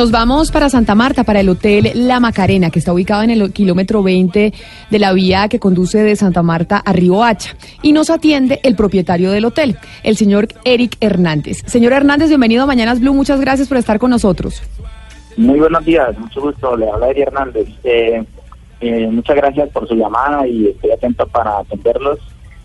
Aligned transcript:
Nos 0.00 0.12
vamos 0.12 0.52
para 0.52 0.68
Santa 0.70 0.94
Marta, 0.94 1.24
para 1.24 1.40
el 1.40 1.48
Hotel 1.48 1.90
La 1.92 2.20
Macarena, 2.20 2.70
que 2.70 2.78
está 2.78 2.92
ubicado 2.92 3.24
en 3.24 3.30
el 3.30 3.52
kilómetro 3.52 4.00
20 4.00 4.52
de 4.92 4.98
la 5.00 5.12
vía 5.12 5.48
que 5.48 5.58
conduce 5.58 5.98
de 6.04 6.14
Santa 6.14 6.40
Marta 6.44 6.76
a 6.76 6.92
Río 6.92 7.24
Hacha. 7.24 7.56
Y 7.82 7.90
nos 7.90 8.08
atiende 8.08 8.60
el 8.62 8.76
propietario 8.76 9.32
del 9.32 9.44
hotel, 9.44 9.76
el 10.04 10.16
señor 10.16 10.46
Eric 10.64 10.96
Hernández. 11.00 11.64
Señor 11.66 11.94
Hernández, 11.94 12.28
bienvenido 12.28 12.62
a 12.62 12.66
Mañanas 12.66 13.00
Blue. 13.00 13.12
Muchas 13.12 13.40
gracias 13.40 13.66
por 13.66 13.76
estar 13.76 13.98
con 13.98 14.10
nosotros. 14.10 14.62
Muy 15.36 15.58
buenos 15.58 15.84
días, 15.84 16.16
mucho 16.16 16.42
gusto. 16.42 16.76
Le 16.76 16.88
habla 16.88 17.08
Eric 17.08 17.26
Hernández. 17.26 17.68
Eh, 17.82 18.24
eh, 18.80 19.08
muchas 19.10 19.34
gracias 19.34 19.68
por 19.70 19.88
su 19.88 19.96
llamada 19.96 20.46
y 20.46 20.68
estoy 20.68 20.92
atento 20.92 21.26
para 21.26 21.58
atenderlos 21.58 22.20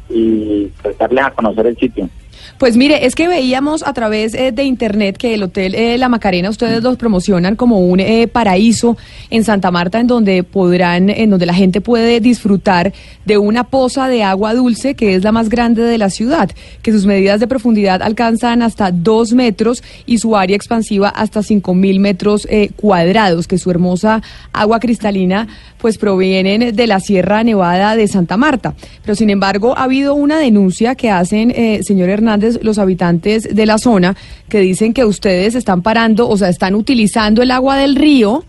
y 0.07 0.67
prestarles 0.83 1.25
a 1.25 1.31
conocer 1.31 1.65
el 1.65 1.77
sitio. 1.77 2.07
Pues 2.57 2.77
mire, 2.77 3.05
es 3.05 3.15
que 3.15 3.27
veíamos 3.27 3.83
a 3.83 3.93
través 3.93 4.33
eh, 4.33 4.51
de 4.51 4.63
internet 4.63 5.17
que 5.17 5.33
el 5.33 5.43
Hotel 5.43 5.75
eh, 5.75 5.97
La 5.97 6.09
Macarena 6.09 6.49
ustedes 6.49 6.83
los 6.83 6.97
promocionan 6.97 7.55
como 7.55 7.79
un 7.79 7.99
eh, 7.99 8.27
paraíso 8.27 8.97
en 9.29 9.43
Santa 9.43 9.71
Marta 9.71 9.99
en 9.99 10.07
donde 10.07 10.43
podrán, 10.43 11.09
en 11.09 11.29
donde 11.29 11.45
la 11.45 11.53
gente 11.53 11.81
puede 11.81 12.19
disfrutar 12.19 12.93
de 13.25 13.37
una 13.37 13.65
poza 13.65 14.07
de 14.07 14.23
agua 14.23 14.53
dulce 14.53 14.95
que 14.95 15.15
es 15.15 15.23
la 15.23 15.31
más 15.31 15.49
grande 15.49 15.81
de 15.81 15.97
la 15.97 16.09
ciudad, 16.09 16.51
que 16.81 16.91
sus 16.91 17.05
medidas 17.05 17.39
de 17.39 17.47
profundidad 17.47 18.01
alcanzan 18.01 18.61
hasta 18.61 18.91
dos 18.91 19.33
metros 19.33 19.83
y 20.05 20.19
su 20.19 20.35
área 20.35 20.55
expansiva 20.55 21.09
hasta 21.09 21.41
cinco 21.43 21.73
mil 21.73 21.99
metros 21.99 22.47
cuadrados, 22.75 23.47
que 23.47 23.57
su 23.57 23.71
hermosa 23.71 24.21
agua 24.51 24.79
cristalina 24.79 25.47
pues 25.77 25.97
provienen 25.97 26.75
de 26.75 26.87
la 26.87 26.99
Sierra 26.99 27.43
Nevada 27.43 27.95
de 27.95 28.07
Santa 28.07 28.37
Marta. 28.37 28.73
Pero 29.01 29.15
sin 29.15 29.29
embargo 29.29 29.77
ha 29.77 29.83
habido 29.83 30.13
una 30.13 30.39
denuncia 30.39 30.95
que 30.95 31.09
hacen, 31.09 31.53
señor 31.83 32.09
Hernández, 32.09 32.32
los 32.61 32.77
habitantes 32.77 33.43
de 33.43 33.65
la 33.65 33.77
zona 33.77 34.15
que 34.49 34.59
dicen 34.59 34.93
que 34.93 35.05
ustedes 35.05 35.55
están 35.55 35.81
parando, 35.81 36.27
o 36.27 36.37
sea, 36.37 36.49
están 36.49 36.75
utilizando 36.75 37.41
el 37.41 37.51
agua 37.51 37.77
del 37.77 37.95
río 37.95 38.43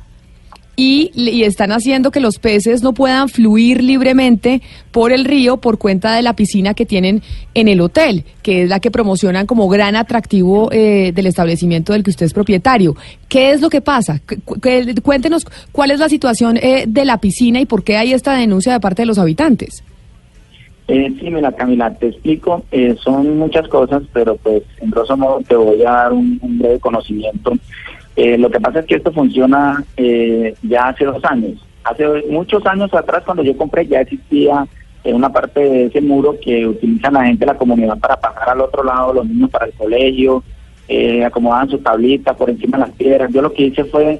y, 0.77 1.42
están 1.45 1.73
haciendo 1.73 2.11
que 2.11 2.20
los 2.20 2.39
peces 2.39 2.83
no 2.83 2.95
puedan 2.95 3.28
fluir 3.28 3.83
libremente 3.83 4.62
por 4.91 5.12
el 5.12 5.25
río 5.25 5.58
por 5.58 5.78
cuenta 5.78 6.14
de 6.14 6.23
la 6.23 6.34
piscina 6.34 6.75
que 6.75 6.86
tienen 6.86 7.23
en 7.55 7.69
el 7.69 7.81
hotel, 7.81 8.25
que 8.42 8.62
es 8.62 8.69
la 8.69 8.81
que 8.81 8.91
promocionan 8.91 9.47
como 9.47 9.69
gran 9.69 9.97
atractivo 9.97 10.70
eh, 10.73 11.12
del 11.14 11.27
establecimiento 11.27 11.92
del 11.92 12.03
que 12.03 12.11
usted 12.11 12.27
es 12.27 12.33
propietario. 12.33 12.97
¿Qué 13.28 13.53
es 13.53 13.61
lo 13.61 13.70
que 13.70 13.80
pasa? 13.80 14.20
cuéntenos 15.03 15.47
cuál 15.73 15.91
es 15.91 15.98
la 15.98 16.08
situación 16.08 16.56
eh, 16.56 16.84
de 16.86 17.05
la 17.05 17.19
piscina 17.19 17.61
y 17.61 17.67
por 17.67 17.84
qué 17.84 17.97
hay 17.97 18.12
esta 18.12 18.34
denuncia 18.34 18.73
de 18.73 18.80
parte 18.80 19.03
de 19.03 19.06
los 19.06 19.19
habitantes. 19.19 19.83
Eh, 20.86 21.14
sí, 21.18 21.30
mira, 21.30 21.52
Camila, 21.52 21.94
te 21.94 22.08
explico. 22.08 22.64
Eh, 22.70 22.96
son 23.02 23.38
muchas 23.38 23.68
cosas, 23.68 24.02
pero 24.12 24.36
pues 24.36 24.62
en 24.80 24.90
grosso 24.90 25.16
modo 25.16 25.40
te 25.46 25.56
voy 25.56 25.82
a 25.82 25.92
dar 25.92 26.12
un, 26.12 26.38
breve 26.42 26.78
conocimiento. 26.78 27.52
Eh, 28.16 28.36
lo 28.38 28.50
que 28.50 28.60
pasa 28.60 28.80
es 28.80 28.86
que 28.86 28.96
esto 28.96 29.12
funciona 29.12 29.82
eh, 29.96 30.55
ya 30.62 30.88
hace 30.88 31.05
dos 31.05 31.24
años. 31.24 31.64
Hace 31.84 32.06
muchos 32.30 32.64
años 32.66 32.92
atrás, 32.94 33.22
cuando 33.24 33.42
yo 33.42 33.56
compré, 33.56 33.86
ya 33.86 34.00
existía 34.00 34.66
una 35.05 35.30
parte 35.30 35.60
de 35.60 35.84
ese 35.86 36.00
muro 36.00 36.34
que 36.42 36.66
utilizan 36.66 37.12
la 37.12 37.27
gente 37.27 37.40
de 37.40 37.52
la 37.52 37.58
comunidad 37.58 37.98
para 37.98 38.16
pasar 38.18 38.48
al 38.48 38.62
otro 38.62 38.82
lado, 38.82 39.12
los 39.12 39.27
niños 39.27 39.50
para 39.50 39.66
el 39.66 39.72
colegio, 39.74 40.42
acomodaban 41.27 41.68
su 41.68 41.78
tablita 41.78 42.34
por 42.34 42.48
encima 42.48 42.78
de 42.78 42.86
las 42.86 42.96
piedras. 42.96 43.30
Yo 43.30 43.42
lo 43.42 43.52
que 43.52 43.64
hice 43.64 43.84
fue 43.84 44.18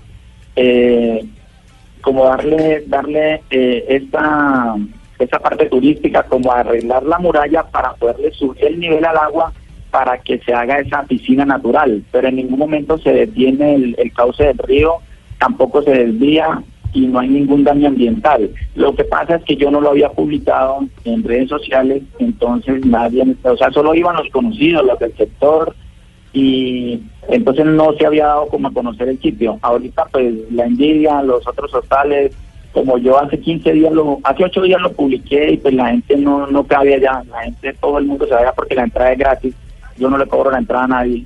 como 2.03 2.27
darle, 2.27 2.85
darle 2.87 3.41
esta 3.49 4.77
esa 5.25 5.39
parte 5.39 5.67
turística, 5.67 6.23
como 6.25 6.53
arreglar 6.53 7.03
la 7.05 7.19
muralla 7.19 7.65
para 7.65 7.95
poderle 7.95 8.33
subir 8.33 8.65
el 8.65 8.79
nivel 8.79 9.05
al 9.05 9.17
agua 9.17 9.53
para 9.91 10.19
que 10.19 10.41
se 10.41 10.53
haga 10.53 10.81
esa 10.81 11.05
piscina 11.05 11.45
natural, 11.45 12.03
pero 12.11 12.27
en 12.27 12.37
ningún 12.37 12.59
momento 12.59 12.99
se 12.99 13.13
detiene 13.13 13.77
el, 13.77 14.13
cauce 14.13 14.43
del 14.43 14.59
río, 14.59 14.97
tampoco 15.39 15.83
se 15.83 15.93
desvía 15.93 16.63
y 16.93 17.07
no 17.07 17.21
hay 17.21 17.29
ningún 17.29 17.63
daño 17.63 17.89
ambiental. 17.89 18.51
Lo 18.75 18.95
que 18.97 19.05
pasa 19.05 19.37
es 19.37 19.45
que 19.45 19.55
yo 19.55 19.71
no 19.71 19.81
lo 19.81 19.91
había 19.91 20.09
publicado 20.11 20.81
en 21.05 21.23
redes 21.23 21.49
sociales, 21.49 22.03
entonces 22.19 22.85
nadie, 22.85 23.25
o 23.45 23.57
sea, 23.57 23.71
solo 23.71 23.95
iban 23.95 24.17
los 24.17 24.29
conocidos, 24.31 24.85
los 24.85 24.99
del 24.99 25.17
sector, 25.17 25.75
y 26.33 27.01
entonces 27.29 27.65
no 27.65 27.93
se 27.93 28.05
había 28.05 28.27
dado 28.27 28.49
como 28.49 28.67
a 28.67 28.73
conocer 28.73 29.09
el 29.09 29.21
sitio. 29.21 29.61
Ahorita 29.63 30.07
pues 30.11 30.35
la 30.51 30.65
envidia, 30.65 31.23
los 31.23 31.47
otros 31.47 31.73
hostales, 31.73 32.33
como 32.75 32.99
yo 32.99 33.19
hace 33.19 33.39
15 33.39 33.73
días, 33.73 33.93
lo, 33.93 34.19
hace 34.25 34.45
8 34.45 34.63
días 34.63 34.81
lo 34.83 34.93
publiqué 34.93 35.53
y 35.53 35.57
pues 35.59 35.73
la 35.75 35.91
gente 35.91 36.17
no, 36.17 36.49
no 36.49 36.65
cabe 36.65 36.97
allá, 36.97 37.23
la 37.31 37.45
gente, 37.45 37.73
todo 37.81 37.99
el 37.99 38.05
mundo 38.05 38.27
se 38.27 38.35
vaya 38.35 38.53
porque 38.53 38.75
la 38.75 38.83
entrada 38.83 39.13
es 39.13 39.19
gratis, 39.19 39.55
yo 39.97 40.11
no 40.11 40.19
le 40.19 40.27
cobro 40.27 40.51
la 40.51 40.59
entrada 40.59 40.85
a 40.85 40.89
nadie. 40.89 41.25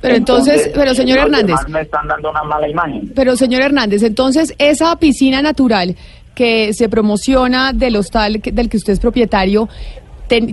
Pero 0.00 0.16
entonces, 0.16 0.70
pero 0.74 0.94
señor 0.94 1.18
Hernández. 1.18 1.56
Me 1.68 1.82
están 1.82 2.08
dando 2.08 2.30
una 2.30 2.42
mala 2.42 2.68
imagen. 2.68 3.12
Pero 3.14 3.36
señor 3.36 3.62
Hernández, 3.62 4.02
entonces 4.02 4.54
esa 4.58 4.96
piscina 4.96 5.42
natural 5.42 5.94
que 6.34 6.72
se 6.72 6.88
promociona 6.88 7.74
del 7.74 7.96
hostal 7.96 8.40
del 8.42 8.68
que 8.70 8.78
usted 8.78 8.94
es 8.94 8.98
propietario, 8.98 9.68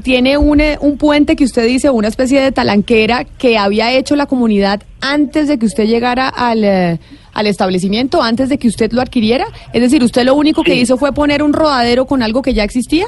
tiene 0.04 0.38
un, 0.38 0.60
eh, 0.60 0.78
un 0.82 0.98
puente 0.98 1.38
que 1.38 1.46
usted 1.46 1.66
dice, 1.66 1.90
una 1.90 2.10
especie 2.10 2.42
de 2.42 2.52
talanquera 2.52 3.24
que 3.24 3.58
había 3.58 3.94
hecho 3.94 4.18
la 4.18 4.26
comunidad 4.26 4.82
antes 5.00 5.48
de 5.48 5.58
que 5.58 5.66
usted 5.66 5.86
llegara 5.86 6.28
al, 6.28 6.66
eh, 6.66 7.00
al 7.34 7.48
establecimiento, 7.48 8.22
antes 8.22 8.50
de 8.50 8.58
que 8.58 8.68
usted 8.68 8.92
lo 8.92 9.02
adquiriera. 9.02 9.46
Es 9.74 9.82
decir, 9.82 10.04
usted 10.04 10.24
lo 10.24 10.36
único 10.36 10.64
que 10.64 10.76
hizo 10.76 10.98
fue 10.98 11.14
poner 11.14 11.44
un 11.44 11.54
rodadero 11.54 12.06
con 12.06 12.24
algo 12.24 12.42
que 12.42 12.54
ya 12.54 12.64
existía. 12.64 13.06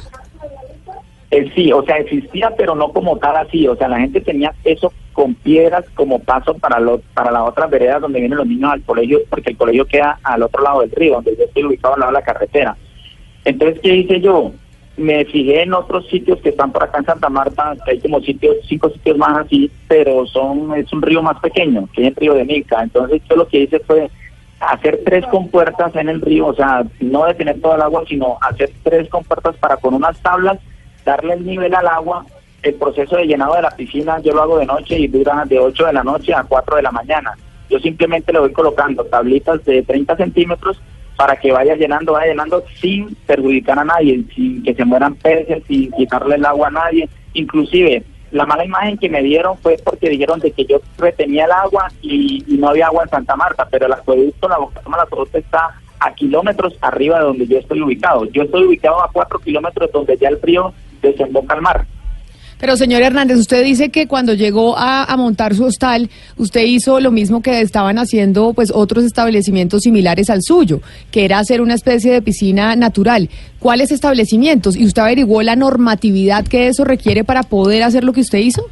Eh, 1.31 1.49
sí, 1.55 1.71
o 1.71 1.83
sea, 1.83 1.97
existía, 1.97 2.51
pero 2.57 2.75
no 2.75 2.89
como 2.89 3.17
tal 3.17 3.37
así. 3.37 3.67
O 3.67 3.75
sea, 3.75 3.87
la 3.87 3.99
gente 3.99 4.19
tenía 4.21 4.53
eso 4.63 4.91
con 5.13 5.33
piedras 5.35 5.85
como 5.95 6.19
paso 6.19 6.53
para 6.55 6.79
los, 6.79 7.01
para 7.13 7.31
las 7.31 7.47
otras 7.47 7.69
veredas 7.69 8.01
donde 8.01 8.19
vienen 8.19 8.37
los 8.37 8.47
niños 8.47 8.71
al 8.71 8.81
colegio, 8.83 9.19
porque 9.29 9.51
el 9.51 9.57
colegio 9.57 9.85
queda 9.85 10.19
al 10.23 10.43
otro 10.43 10.61
lado 10.61 10.81
del 10.81 10.91
río, 10.91 11.15
donde 11.15 11.35
yo 11.37 11.43
estoy 11.45 11.65
ubicado 11.65 11.93
al 11.95 11.99
lado 12.01 12.11
de 12.11 12.19
la 12.19 12.25
carretera. 12.25 12.77
Entonces, 13.45 13.79
¿qué 13.81 13.95
hice 13.95 14.19
yo? 14.21 14.51
Me 15.01 15.25
fijé 15.25 15.63
en 15.63 15.73
otros 15.73 16.07
sitios 16.07 16.39
que 16.41 16.49
están 16.49 16.71
por 16.71 16.83
acá 16.83 16.99
en 16.99 17.05
Santa 17.05 17.29
Marta, 17.29 17.75
que 17.83 17.91
hay 17.91 17.99
como 17.99 18.21
sitios, 18.21 18.55
cinco 18.67 18.89
sitios 18.89 19.17
más 19.17 19.45
así, 19.45 19.69
pero 19.87 20.25
son 20.27 20.73
es 20.75 20.91
un 20.93 21.01
río 21.01 21.21
más 21.21 21.39
pequeño, 21.39 21.89
que 21.93 22.03
es 22.03 22.07
el 22.09 22.15
río 22.15 22.33
de 22.35 22.45
Mica. 22.45 22.81
Entonces 22.81 23.21
yo 23.29 23.35
lo 23.35 23.47
que 23.47 23.59
hice 23.59 23.79
fue 23.79 24.09
hacer 24.59 25.01
tres 25.03 25.25
compuertas 25.27 25.95
en 25.95 26.07
el 26.07 26.21
río, 26.21 26.47
o 26.47 26.53
sea, 26.53 26.83
no 26.99 27.25
detener 27.25 27.59
todo 27.59 27.75
el 27.75 27.81
agua, 27.81 28.03
sino 28.07 28.37
hacer 28.41 28.71
tres 28.83 29.09
compuertas 29.09 29.55
para 29.57 29.77
con 29.77 29.93
unas 29.93 30.17
tablas 30.21 30.59
darle 31.03 31.33
el 31.33 31.45
nivel 31.45 31.73
al 31.73 31.87
agua. 31.87 32.25
El 32.61 32.75
proceso 32.75 33.17
de 33.17 33.25
llenado 33.25 33.55
de 33.55 33.63
la 33.63 33.71
piscina 33.71 34.19
yo 34.19 34.33
lo 34.33 34.43
hago 34.43 34.59
de 34.59 34.67
noche 34.67 34.99
y 34.99 35.07
dura 35.07 35.43
de 35.45 35.57
8 35.57 35.87
de 35.87 35.93
la 35.93 36.03
noche 36.03 36.33
a 36.33 36.43
4 36.43 36.75
de 36.75 36.83
la 36.83 36.91
mañana. 36.91 37.35
Yo 37.71 37.79
simplemente 37.79 38.31
le 38.31 38.39
voy 38.39 38.51
colocando 38.51 39.03
tablitas 39.05 39.63
de 39.65 39.81
30 39.81 40.15
centímetros 40.17 40.79
para 41.21 41.35
que 41.35 41.51
vaya 41.51 41.75
llenando, 41.75 42.13
vaya 42.13 42.31
llenando 42.31 42.63
sin 42.79 43.13
perjudicar 43.27 43.77
a 43.77 43.83
nadie, 43.83 44.23
sin 44.33 44.63
que 44.63 44.73
se 44.73 44.83
mueran 44.83 45.13
peces, 45.13 45.61
sin 45.67 45.91
quitarle 45.91 46.33
el 46.33 46.43
agua 46.43 46.69
a 46.69 46.71
nadie. 46.71 47.07
Inclusive, 47.33 48.03
la 48.31 48.47
mala 48.47 48.65
imagen 48.65 48.97
que 48.97 49.07
me 49.07 49.21
dieron 49.21 49.55
fue 49.59 49.77
porque 49.85 50.09
dijeron 50.09 50.39
de 50.39 50.51
que 50.51 50.65
yo 50.65 50.81
retenía 50.97 51.45
el 51.45 51.51
agua 51.51 51.89
y, 52.01 52.43
no 52.47 52.69
había 52.69 52.87
agua 52.87 53.03
en 53.03 53.09
Santa 53.09 53.35
Marta, 53.35 53.67
pero 53.69 53.85
el 53.85 53.93
acueducto, 53.93 54.49
la 54.49 54.57
boca 54.57 54.81
la 54.83 55.05
Toronto 55.05 55.37
está 55.37 55.79
a 55.99 56.11
kilómetros 56.15 56.75
arriba 56.81 57.19
de 57.19 57.25
donde 57.25 57.45
yo 57.45 57.59
estoy 57.59 57.83
ubicado. 57.83 58.25
Yo 58.25 58.41
estoy 58.41 58.63
ubicado 58.63 59.03
a 59.03 59.11
cuatro 59.13 59.37
kilómetros 59.37 59.91
donde 59.91 60.17
ya 60.17 60.29
el 60.29 60.41
río 60.41 60.73
desemboca 61.03 61.53
al 61.53 61.61
mar. 61.61 61.85
Pero 62.61 62.77
señor 62.77 63.01
Hernández, 63.01 63.39
usted 63.39 63.63
dice 63.63 63.89
que 63.89 64.07
cuando 64.07 64.35
llegó 64.35 64.75
a, 64.77 65.07
montar 65.17 65.55
su 65.55 65.65
hostal, 65.65 66.11
usted 66.37 66.61
hizo 66.61 66.99
lo 66.99 67.09
mismo 67.09 67.41
que 67.41 67.59
estaban 67.59 67.97
haciendo 67.97 68.53
pues 68.53 68.71
otros 68.71 69.03
establecimientos 69.03 69.81
similares 69.81 70.29
al 70.29 70.43
suyo, 70.43 70.79
que 71.09 71.25
era 71.25 71.39
hacer 71.39 71.59
una 71.59 71.73
especie 71.73 72.13
de 72.13 72.21
piscina 72.21 72.75
natural. 72.75 73.29
¿Cuáles 73.57 73.91
establecimientos? 73.91 74.77
¿Y 74.77 74.85
usted 74.85 75.01
averiguó 75.01 75.41
la 75.41 75.55
normatividad 75.55 76.45
que 76.45 76.67
eso 76.67 76.85
requiere 76.85 77.23
para 77.23 77.41
poder 77.41 77.81
hacer 77.81 78.03
lo 78.03 78.13
que 78.13 78.21
usted 78.21 78.37
hizo? 78.37 78.67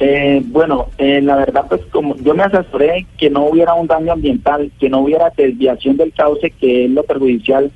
Eh, 0.00 0.42
bueno, 0.44 0.88
eh, 0.98 1.22
la 1.22 1.36
verdad, 1.36 1.66
pues 1.68 1.80
como 1.92 2.16
yo 2.16 2.34
me 2.34 2.42
asesoré 2.42 3.06
que 3.16 3.30
no 3.30 3.46
hubiera 3.46 3.74
un 3.74 3.86
daño 3.86 4.12
ambiental, 4.14 4.72
que 4.80 4.88
no 4.88 4.98
hubiera 4.98 5.30
desviación 5.36 5.96
del 5.96 6.12
cauce, 6.12 6.50
que 6.50 6.86
es 6.86 6.90
lo 6.90 7.04
perjudicial. 7.04 7.70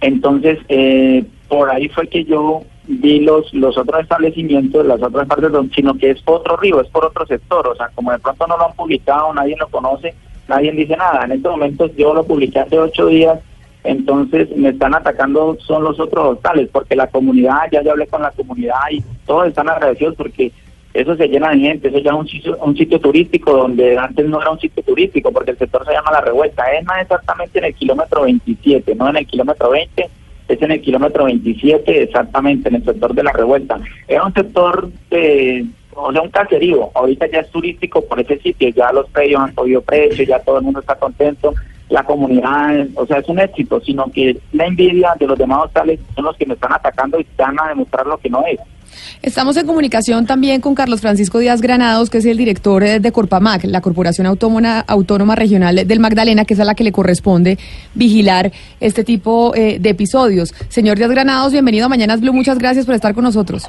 Entonces, 0.00 0.60
eh, 0.68 1.24
por 1.48 1.70
ahí 1.70 1.88
fue 1.88 2.06
que 2.06 2.22
yo 2.22 2.62
vi 2.88 3.20
los, 3.20 3.52
los 3.52 3.76
otros 3.76 4.00
establecimientos, 4.00 4.84
las 4.84 5.02
otras 5.02 5.28
partes, 5.28 5.50
sino 5.74 5.94
que 5.94 6.10
es 6.10 6.22
por 6.22 6.40
otro 6.40 6.56
río, 6.56 6.80
es 6.80 6.88
por 6.88 7.04
otro 7.04 7.26
sector, 7.26 7.68
o 7.68 7.76
sea, 7.76 7.90
como 7.94 8.10
de 8.10 8.18
pronto 8.18 8.46
no 8.46 8.56
lo 8.56 8.66
han 8.66 8.74
publicado, 8.74 9.32
nadie 9.34 9.56
lo 9.58 9.68
conoce, 9.68 10.14
nadie 10.48 10.72
dice 10.72 10.96
nada. 10.96 11.24
En 11.24 11.32
estos 11.32 11.52
momentos 11.52 11.94
yo 11.96 12.14
lo 12.14 12.24
publiqué 12.24 12.60
hace 12.60 12.78
ocho 12.78 13.06
días, 13.06 13.38
entonces 13.84 14.48
me 14.56 14.70
están 14.70 14.94
atacando 14.94 15.56
son 15.60 15.84
los 15.84 16.00
otros 16.00 16.36
hostales, 16.36 16.68
porque 16.72 16.96
la 16.96 17.08
comunidad, 17.08 17.68
ya 17.70 17.82
yo 17.82 17.92
hablé 17.92 18.06
con 18.06 18.22
la 18.22 18.30
comunidad 18.30 18.80
y 18.90 19.02
todos 19.26 19.48
están 19.48 19.68
agradecidos 19.68 20.14
porque 20.16 20.50
eso 20.94 21.14
se 21.14 21.28
llena 21.28 21.50
de 21.50 21.58
gente, 21.58 21.88
eso 21.88 21.98
ya 21.98 22.10
es 22.10 22.16
un 22.16 22.26
sitio, 22.26 22.56
un 22.62 22.76
sitio 22.76 22.98
turístico 22.98 23.52
donde 23.52 23.98
antes 23.98 24.26
no 24.26 24.40
era 24.40 24.50
un 24.50 24.58
sitio 24.58 24.82
turístico 24.82 25.30
porque 25.30 25.50
el 25.50 25.58
sector 25.58 25.84
se 25.84 25.92
llama 25.92 26.10
La 26.10 26.22
Revuelta, 26.22 26.64
es 26.72 26.84
más 26.86 27.02
exactamente 27.02 27.58
en 27.58 27.66
el 27.66 27.74
kilómetro 27.74 28.22
27, 28.22 28.94
no 28.94 29.10
en 29.10 29.18
el 29.18 29.26
kilómetro 29.26 29.70
20 29.70 30.08
es 30.48 30.62
en 30.62 30.72
el 30.72 30.80
kilómetro 30.80 31.24
27, 31.24 32.02
exactamente 32.02 32.68
en 32.68 32.76
el 32.76 32.84
sector 32.84 33.14
de 33.14 33.22
la 33.22 33.32
revuelta. 33.32 33.78
Es 34.06 34.20
un 34.20 34.32
sector 34.32 34.90
de 35.10 35.66
o 35.98 36.10
un 36.10 36.30
caserío. 36.30 36.90
Ahorita 36.94 37.26
ya 37.26 37.40
es 37.40 37.50
turístico 37.50 38.04
por 38.04 38.20
ese 38.20 38.38
sitio, 38.38 38.68
ya 38.68 38.92
los 38.92 39.08
predios 39.10 39.40
han 39.40 39.54
subido 39.54 39.82
precios, 39.82 40.28
ya 40.28 40.38
todo 40.38 40.58
el 40.58 40.64
mundo 40.64 40.80
está 40.80 40.94
contento, 40.94 41.54
la 41.88 42.04
comunidad, 42.04 42.86
o 42.94 43.06
sea, 43.06 43.18
es 43.18 43.28
un 43.28 43.40
éxito, 43.40 43.80
sino 43.80 44.06
que 44.12 44.38
la 44.52 44.66
envidia 44.66 45.14
de 45.18 45.26
los 45.26 45.38
demás 45.38 45.64
hostales 45.64 45.98
son 46.14 46.26
los 46.26 46.36
que 46.36 46.46
me 46.46 46.54
están 46.54 46.72
atacando 46.72 47.18
y 47.18 47.22
están 47.22 47.58
a 47.60 47.68
demostrar 47.68 48.06
lo 48.06 48.18
que 48.18 48.30
no 48.30 48.44
es. 48.46 48.60
Estamos 49.22 49.56
en 49.56 49.66
comunicación 49.66 50.26
también 50.26 50.60
con 50.60 50.74
Carlos 50.74 51.00
Francisco 51.00 51.38
Díaz 51.38 51.60
Granados, 51.60 52.10
que 52.10 52.18
es 52.18 52.24
el 52.24 52.36
director 52.36 52.82
eh, 52.82 53.00
de 53.00 53.12
Corpamac, 53.12 53.64
la 53.64 53.80
Corporación 53.80 54.26
Autónoma, 54.26 54.80
Autónoma 54.80 55.34
Regional 55.34 55.86
del 55.86 56.00
Magdalena, 56.00 56.44
que 56.44 56.54
es 56.54 56.60
a 56.60 56.64
la 56.64 56.74
que 56.74 56.84
le 56.84 56.92
corresponde 56.92 57.58
vigilar 57.94 58.52
este 58.80 59.04
tipo 59.04 59.54
eh, 59.54 59.78
de 59.78 59.90
episodios. 59.90 60.54
Señor 60.68 60.98
Díaz 60.98 61.10
Granados, 61.10 61.52
bienvenido 61.52 61.86
a 61.86 61.88
Mañanas 61.88 62.20
Blue, 62.20 62.32
muchas 62.32 62.58
gracias 62.58 62.86
por 62.86 62.94
estar 62.94 63.14
con 63.14 63.24
nosotros. 63.24 63.64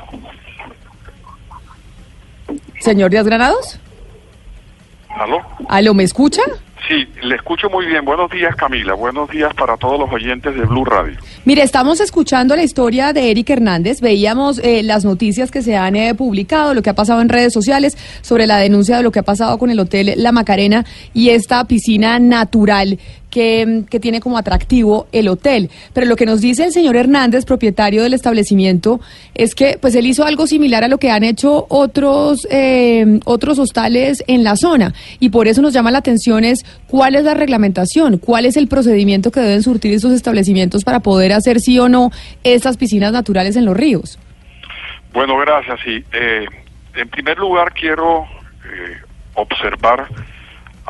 Señor 2.80 3.12
Díaz 3.12 3.26
Granados. 3.26 3.80
¿Aló? 5.10 5.38
¿Aló, 5.68 5.94
me 5.94 6.04
escucha? 6.04 6.42
Sí, 6.90 7.08
le 7.22 7.36
escucho 7.36 7.70
muy 7.70 7.86
bien. 7.86 8.04
Buenos 8.04 8.32
días, 8.32 8.56
Camila. 8.56 8.96
Buenos 8.96 9.30
días 9.30 9.54
para 9.54 9.78
todos 9.78 10.00
los 10.00 10.12
oyentes 10.12 10.56
de 10.56 10.66
Blue 10.66 10.84
Radio. 10.84 11.20
Mire, 11.46 11.62
estamos 11.62 12.02
escuchando 12.02 12.56
la 12.56 12.64
historia 12.64 13.14
de 13.14 13.30
Eric 13.30 13.48
Hernández. 13.52 14.02
Veíamos 14.02 14.58
eh, 14.64 14.82
las 14.82 15.06
noticias 15.06 15.52
que 15.52 15.62
se 15.62 15.78
han 15.78 15.96
eh, 15.96 16.16
publicado, 16.16 16.74
lo 16.74 16.82
que 16.82 16.90
ha 16.90 16.96
pasado 16.96 17.22
en 17.22 17.30
redes 17.30 17.54
sociales 17.54 17.96
sobre 18.22 18.48
la 18.48 18.58
denuncia 18.58 18.98
de 18.98 19.04
lo 19.04 19.12
que 19.12 19.20
ha 19.20 19.24
pasado 19.24 19.60
con 19.60 19.70
el 19.70 19.80
Hotel 19.80 20.14
La 20.18 20.32
Macarena 20.32 20.84
y 21.14 21.30
esta 21.30 21.64
piscina 21.66 22.18
natural 22.18 22.98
que, 23.30 23.84
que, 23.90 24.00
tiene 24.00 24.20
como 24.20 24.38
atractivo 24.38 25.08
el 25.12 25.28
hotel. 25.28 25.70
Pero 25.94 26.08
lo 26.08 26.16
que 26.16 26.26
nos 26.26 26.42
dice 26.42 26.66
el 26.66 26.72
señor 26.72 26.96
Hernández, 26.96 27.46
propietario 27.46 28.04
del 28.04 28.14
establecimiento, 28.14 29.00
es 29.36 29.56
que 29.56 29.78
pues 29.80 29.96
él 29.96 30.06
hizo 30.06 30.26
algo 30.26 30.48
similar 30.48 30.84
a 30.84 30.88
lo 30.88 30.98
que 30.98 31.12
han 31.12 31.24
hecho 31.24 31.66
otros, 31.70 32.48
eh, 32.52 33.20
otros 33.26 33.60
hostales 33.60 34.24
en 34.28 34.44
la 34.44 34.56
zona. 34.56 34.94
Y 35.20 35.30
por 35.30 35.48
eso 35.48 35.62
nos 35.62 35.74
llama 35.74 35.92
la 35.92 36.00
atención 36.00 36.44
es 36.44 36.66
cuál 36.88 37.16
es 37.16 37.24
la 37.24 37.34
reglamentación, 37.34 38.18
cuál 38.18 38.46
es 38.46 38.58
el 38.58 38.68
procedimiento 38.68 39.32
que 39.32 39.40
deben 39.40 39.64
surtir 39.64 39.94
estos 39.94 40.14
establecimientos 40.14 40.84
para 40.84 41.00
poder 41.00 41.34
hacer 41.34 41.60
sí 41.60 41.80
o 41.80 41.90
no 41.90 42.12
estas 42.44 42.78
piscinas 42.78 43.12
naturales 43.12 43.56
en 43.56 43.66
los 43.66 43.76
ríos. 43.76 44.20
Bueno, 45.14 45.38
gracias. 45.38 45.80
Sí. 45.84 46.04
Eh, 46.14 46.46
en 46.96 47.10
primer 47.10 47.38
lugar, 47.38 47.74
quiero 47.74 48.24
eh, 48.24 48.98
observar 49.36 50.08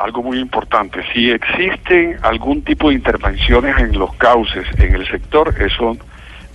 algo 0.00 0.22
muy 0.22 0.38
importante. 0.38 1.02
Si 1.12 1.30
existen 1.30 2.16
algún 2.22 2.62
tipo 2.62 2.88
de 2.88 2.94
intervenciones 2.94 3.76
en 3.78 3.98
los 3.98 4.14
cauces 4.16 4.66
en 4.78 4.94
el 4.94 5.06
sector, 5.08 5.54
eso 5.60 5.96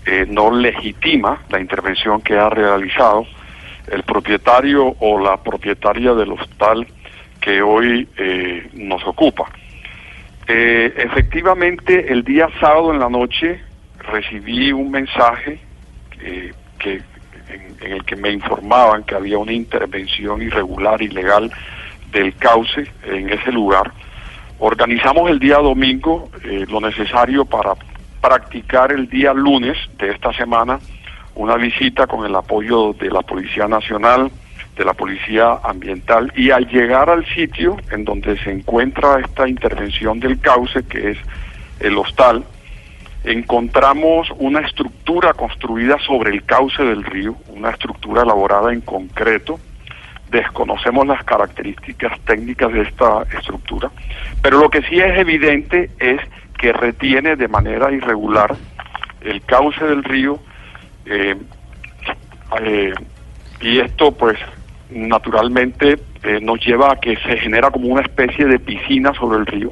eh, 0.06 0.26
no 0.28 0.52
legitima 0.52 1.42
la 1.50 1.60
intervención 1.60 2.22
que 2.22 2.36
ha 2.36 2.50
realizado 2.50 3.26
el 3.92 4.04
propietario 4.04 4.96
o 5.00 5.20
la 5.20 5.38
propietaria 5.38 6.14
del 6.14 6.32
hostal 6.32 6.88
que 7.40 7.62
hoy 7.62 8.08
eh, 8.18 8.68
nos 8.74 9.06
ocupa. 9.06 9.46
Eh, 10.48 10.94
efectivamente, 10.98 12.12
el 12.12 12.24
día 12.24 12.50
sábado 12.60 12.94
en 12.94 13.00
la 13.00 13.10
noche 13.10 13.62
recibí 14.00 14.72
un 14.72 14.92
mensaje 14.92 15.60
que 16.80 17.02
en 17.82 17.92
el 17.92 18.04
que 18.06 18.16
me 18.16 18.32
informaban 18.32 19.04
que 19.04 19.16
había 19.16 19.38
una 19.38 19.54
intervención 19.54 20.42
irregular, 20.42 21.02
ilegal, 21.02 21.52
del 22.16 22.34
cauce 22.38 22.88
en 23.04 23.30
ese 23.30 23.52
lugar. 23.52 23.92
Organizamos 24.60 25.30
el 25.30 25.38
día 25.38 25.58
domingo 25.58 26.30
eh, 26.46 26.66
lo 26.70 26.80
necesario 26.80 27.44
para 27.44 27.74
practicar 28.22 28.94
el 28.94 29.10
día 29.10 29.34
lunes 29.34 29.78
de 30.00 30.12
esta 30.12 30.32
semana 30.34 30.80
una 31.36 31.56
visita 31.56 32.08
con 32.08 32.26
el 32.26 32.34
apoyo 32.34 32.94
de 32.94 33.10
la 33.10 33.22
Policía 33.22 33.68
Nacional, 33.68 34.32
de 34.78 34.86
la 34.86 34.94
Policía 34.94 35.60
Ambiental 35.62 36.32
y 36.38 36.52
al 36.52 36.66
llegar 36.70 37.10
al 37.10 37.26
sitio 37.26 37.76
en 37.92 38.06
donde 38.06 38.38
se 38.38 38.52
encuentra 38.52 39.20
esta 39.20 39.50
intervención 39.50 40.22
del 40.22 40.40
cauce, 40.40 40.86
que 40.86 41.12
es 41.12 41.18
el 41.82 41.98
hostal, 41.98 42.46
encontramos 43.26 44.30
una 44.38 44.62
estructura 44.62 45.34
construida 45.34 45.98
sobre 46.08 46.32
el 46.32 46.46
cauce 46.46 46.82
del 46.82 47.04
río, 47.04 47.36
una 47.50 47.72
estructura 47.72 48.22
elaborada 48.22 48.72
en 48.72 48.80
concreto, 48.80 49.60
desconocemos 50.36 51.08
las 51.08 51.24
características 51.24 52.20
técnicas 52.22 52.72
de 52.74 52.82
esta 52.82 53.24
estructura, 53.38 53.90
pero 54.42 54.60
lo 54.60 54.70
que 54.70 54.82
sí 54.84 55.00
es 55.00 55.18
evidente 55.18 55.90
es 56.00 56.20
que 56.58 56.74
retiene 56.74 57.36
de 57.36 57.48
manera 57.48 57.92
irregular 57.92 58.56
el 59.22 59.42
cauce 59.44 59.84
del 59.84 60.04
río 60.04 60.40
eh, 61.06 61.36
eh, 62.62 62.94
y 63.62 63.80
esto 63.80 64.12
pues 64.12 64.38
naturalmente 64.90 65.98
eh, 66.24 66.40
nos 66.42 66.64
lleva 66.66 66.92
a 66.92 66.96
que 66.98 67.16
se 67.18 67.38
genera 67.38 67.72
como 67.72 67.88
una 67.88 68.02
especie 68.02 68.46
de 68.46 68.60
piscina 68.60 69.14
sobre 69.14 69.40
el 69.40 69.46
río 69.46 69.72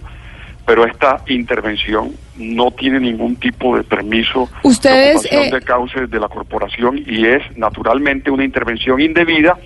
pero 0.66 0.86
esta 0.86 1.22
intervención 1.28 2.14
no 2.38 2.72
tiene 2.72 3.00
ningún 3.00 3.36
tipo 3.36 3.76
de 3.76 3.84
permiso 3.84 4.50
Ustedes, 4.64 5.24
de 5.24 5.52
de 5.52 5.62
cauce 5.62 6.08
de 6.08 6.20
la 6.20 6.30
corporación 6.30 6.98
y 7.06 7.26
es 7.26 7.42
naturalmente 7.58 8.32
una 8.32 8.44
intervención 8.44 9.00
indebida 9.02 9.58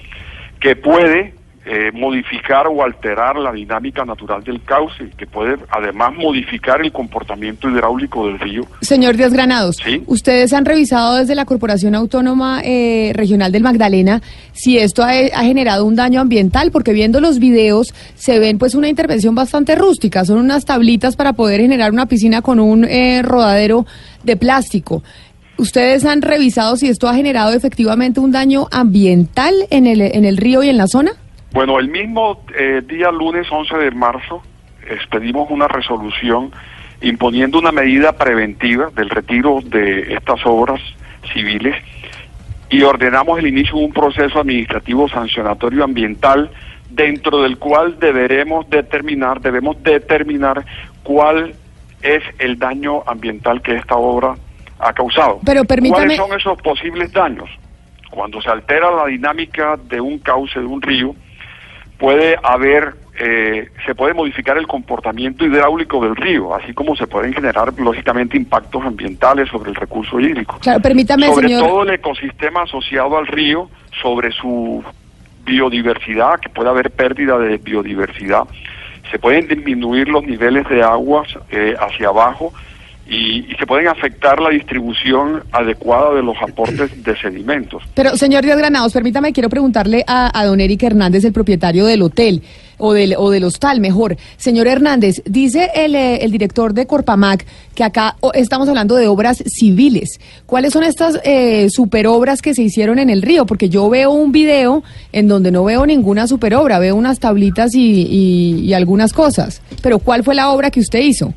que 0.60 0.76
puede 0.76 1.34
eh, 1.70 1.92
modificar 1.92 2.66
o 2.68 2.82
alterar 2.82 3.36
la 3.36 3.52
dinámica 3.52 4.06
natural 4.06 4.42
del 4.42 4.64
cauce, 4.64 5.10
que 5.18 5.28
puede 5.28 5.58
además 5.70 6.14
modificar 6.16 6.80
el 6.80 6.94
comportamiento 6.94 7.70
hidráulico 7.70 8.26
del 8.26 8.40
río. 8.40 8.62
Señor 8.80 9.18
Díaz 9.18 9.34
Granados, 9.34 9.76
ustedes 10.06 10.54
han 10.54 10.64
revisado 10.64 11.18
desde 11.18 11.36
la 11.36 11.44
Corporación 11.44 11.94
Autónoma 11.94 12.62
eh, 12.64 13.12
Regional 13.14 13.52
del 13.52 13.64
Magdalena 13.64 14.22
si 14.54 14.78
esto 14.78 15.04
ha, 15.04 15.12
generado 15.44 15.84
un 15.84 15.98
daño 15.98 16.22
ambiental, 16.22 16.72
porque 16.72 16.94
viendo 16.94 17.20
los 17.20 17.38
videos 17.38 17.94
se 18.16 18.40
ven 18.40 18.60
pues 18.60 18.74
una 18.74 18.88
intervención 18.88 19.36
bastante 19.36 19.76
rústica, 19.76 20.24
son 20.24 20.38
unas 20.38 20.64
tablitas 20.64 21.18
para 21.18 21.34
poder 21.34 21.60
generar 21.60 21.92
una 21.92 22.06
piscina 22.06 22.42
con 22.42 22.62
un 22.62 22.86
eh, 22.86 23.22
rodadero 23.24 23.86
de 24.24 24.38
plástico. 24.38 25.04
¿Ustedes 25.58 26.06
han 26.06 26.22
revisado 26.22 26.76
si 26.76 26.88
esto 26.88 27.10
ha 27.10 27.16
generado 27.16 27.54
efectivamente 27.54 28.20
un 28.20 28.32
daño 28.32 28.68
ambiental 28.72 29.54
en 29.72 29.88
el, 29.88 30.02
en 30.02 30.24
el 30.24 30.38
río 30.38 30.62
y 30.62 30.70
en 30.70 30.78
la 30.78 30.86
zona? 30.86 31.14
Bueno, 31.52 31.80
el 31.80 31.88
mismo 31.90 32.44
eh, 32.58 32.82
día 32.88 33.12
lunes 33.12 33.48
11 33.50 33.76
de 33.78 33.92
marzo 33.92 34.44
expedimos 34.88 35.50
una 35.50 35.68
resolución 35.68 36.52
imponiendo 37.02 37.58
una 37.58 37.72
medida 37.72 38.14
preventiva 38.14 38.90
del 38.96 39.10
retiro 39.10 39.62
de 39.64 40.14
estas 40.14 40.40
obras 40.46 40.80
civiles 41.34 41.76
y 42.70 42.84
ordenamos 42.84 43.40
el 43.40 43.48
inicio 43.48 43.78
de 43.78 43.86
un 43.86 43.94
proceso 43.94 44.40
administrativo 44.40 45.10
sancionatorio 45.10 45.84
ambiental 45.84 46.52
dentro 46.92 47.42
del 47.42 47.58
cual 47.58 47.98
deberemos 48.00 48.70
determinar, 48.70 49.42
debemos 49.42 49.82
determinar 49.82 50.66
cuál 51.04 51.56
es 52.04 52.24
el 52.38 52.60
daño 52.60 53.04
ambiental 53.08 53.62
que 53.62 53.76
esta 53.76 53.96
obra 53.96 54.36
ha 54.80 54.94
causado. 54.94 55.40
Pero 55.46 55.64
permítame... 55.64 56.18
¿Cuáles 56.18 56.18
son 56.18 56.34
esos 56.34 56.62
posibles 56.62 57.12
daños? 57.12 57.50
Cuando 58.10 58.42
se 58.42 58.50
altera 58.50 58.92
la 58.92 59.06
dinámica 59.06 59.78
de 59.78 60.00
un 60.00 60.20
cauce, 60.20 60.60
de 60.60 60.66
un 60.66 60.82
río, 60.82 61.16
puede 61.98 62.38
haber, 62.42 62.96
eh, 63.20 63.70
se 63.86 63.96
puede 63.96 64.14
modificar 64.14 64.58
el 64.58 64.68
comportamiento 64.68 65.46
hidráulico 65.46 66.02
del 66.02 66.16
río, 66.16 66.56
así 66.56 66.74
como 66.74 66.96
se 66.96 67.08
pueden 67.08 67.34
generar, 67.34 67.74
lógicamente, 67.78 68.38
impactos 68.38 68.84
ambientales 68.86 69.50
sobre 69.50 69.72
el 69.72 69.76
recurso 69.76 70.20
hídrico. 70.20 70.58
Claro, 70.60 70.80
permítame, 70.80 71.28
sobre 71.28 71.50
todo 71.50 71.84
el 71.84 71.90
ecosistema 71.92 72.64
asociado 72.64 73.18
al 73.18 73.28
río, 73.28 73.70
sobre 74.02 74.32
su 74.32 74.84
biodiversidad, 75.46 76.40
que 76.40 76.50
puede 76.50 76.70
haber 76.70 76.92
pérdida 76.92 77.38
de 77.38 77.58
biodiversidad, 77.58 78.44
se 79.10 79.20
pueden 79.20 79.48
disminuir 79.48 80.10
los 80.10 80.24
niveles 80.24 80.68
de 80.70 80.84
aguas 80.84 81.28
eh, 81.50 81.76
hacia 81.80 82.10
abajo, 82.10 82.54
y, 83.10 83.48
se 83.58 83.66
pueden 83.66 83.88
afectar 83.88 84.40
la 84.40 84.50
distribución 84.50 85.44
adecuada 85.52 86.14
de 86.14 86.22
los 86.22 86.36
aportes 86.42 87.04
de 87.04 87.18
sedimentos. 87.18 87.84
Pero, 87.94 88.16
señor 88.16 88.44
Díaz 88.44 88.58
Granados, 88.58 88.94
permítame, 88.94 89.34
quiero 89.34 89.50
preguntarle 89.50 90.04
a, 90.08 90.46
don 90.46 90.60
Eric 90.60 90.84
Hernández, 90.84 91.26
el 91.26 91.34
propietario 91.34 91.86
del 91.86 92.02
hotel, 92.04 92.44
o 92.78 92.94
del, 92.94 93.16
o 93.18 93.32
del 93.32 93.44
hostal, 93.44 93.80
mejor. 93.80 94.18
Señor 94.38 94.68
Hernández, 94.68 95.24
dice 95.26 95.72
el, 95.74 95.96
eh, 95.96 96.18
el 96.18 96.32
director 96.32 96.74
de 96.74 96.86
Corpamac 96.86 97.46
que 97.74 97.84
acá 97.84 98.16
estamos 98.36 98.70
hablando 98.70 98.96
de 98.96 99.08
obras 99.08 99.44
civiles. 99.48 100.20
¿Cuáles 100.46 100.74
son 100.74 100.84
estas 100.84 101.20
eh, 101.24 101.70
superobras 101.72 102.42
que 102.42 102.54
se 102.54 102.62
hicieron 102.62 103.00
en 103.00 103.10
el 103.10 103.24
río? 103.24 103.48
Porque 103.48 103.70
yo 103.70 103.90
veo 103.90 104.12
un 104.12 104.32
video 104.32 104.84
en 105.12 105.28
donde 105.28 105.52
no 105.52 105.64
veo 105.64 105.86
ninguna 105.88 106.28
superobra, 106.28 106.78
veo 106.78 106.96
unas 106.96 107.20
tablitas 107.20 107.74
y, 107.74 108.62
y 108.62 108.74
algunas 108.74 109.14
cosas. 109.14 109.62
Pero 109.82 109.98
¿cuál 109.98 110.24
fue 110.24 110.36
la 110.36 110.50
obra 110.52 110.70
que 110.70 110.80
usted 110.80 111.00
hizo? 111.00 111.34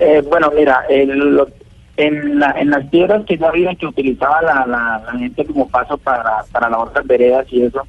Eh, 0.00 0.22
bueno, 0.26 0.50
mira, 0.56 0.82
en, 0.88 2.38
la, 2.38 2.52
en 2.52 2.70
las 2.70 2.86
piedras 2.86 3.26
que 3.26 3.36
ya 3.36 3.48
había 3.48 3.74
que 3.74 3.84
utilizaba 3.84 4.40
la, 4.40 4.64
la, 4.66 5.18
gente 5.18 5.44
como 5.44 5.68
paso 5.68 5.98
para, 5.98 6.42
para 6.50 6.70
las 6.70 6.80
otras 6.80 7.06
veredas 7.06 7.46
y 7.50 7.64
eso, 7.64 7.82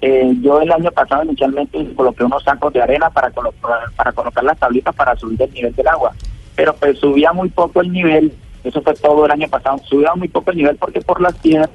eh, 0.00 0.32
yo 0.40 0.60
el 0.60 0.72
año 0.72 0.90
pasado 0.90 1.22
inicialmente 1.22 1.94
coloqué 1.94 2.24
unos 2.24 2.42
sacos 2.42 2.72
de 2.72 2.82
arena 2.82 3.08
para, 3.10 3.30
para 3.30 4.12
colocar 4.12 4.42
las 4.42 4.58
tablitas 4.58 4.92
para 4.92 5.14
subir 5.14 5.40
el 5.40 5.52
nivel 5.52 5.72
del 5.76 5.86
agua, 5.86 6.10
pero 6.56 6.74
pues 6.74 6.98
subía 6.98 7.32
muy 7.32 7.48
poco 7.50 7.80
el 7.80 7.92
nivel, 7.92 8.32
eso 8.64 8.82
fue 8.82 8.94
todo 8.94 9.24
el 9.26 9.30
año 9.30 9.46
pasado, 9.46 9.78
subía 9.84 10.12
muy 10.16 10.26
poco 10.26 10.50
el 10.50 10.56
nivel 10.56 10.76
porque 10.76 11.00
por 11.00 11.20
las 11.20 11.36
piedras 11.36 11.70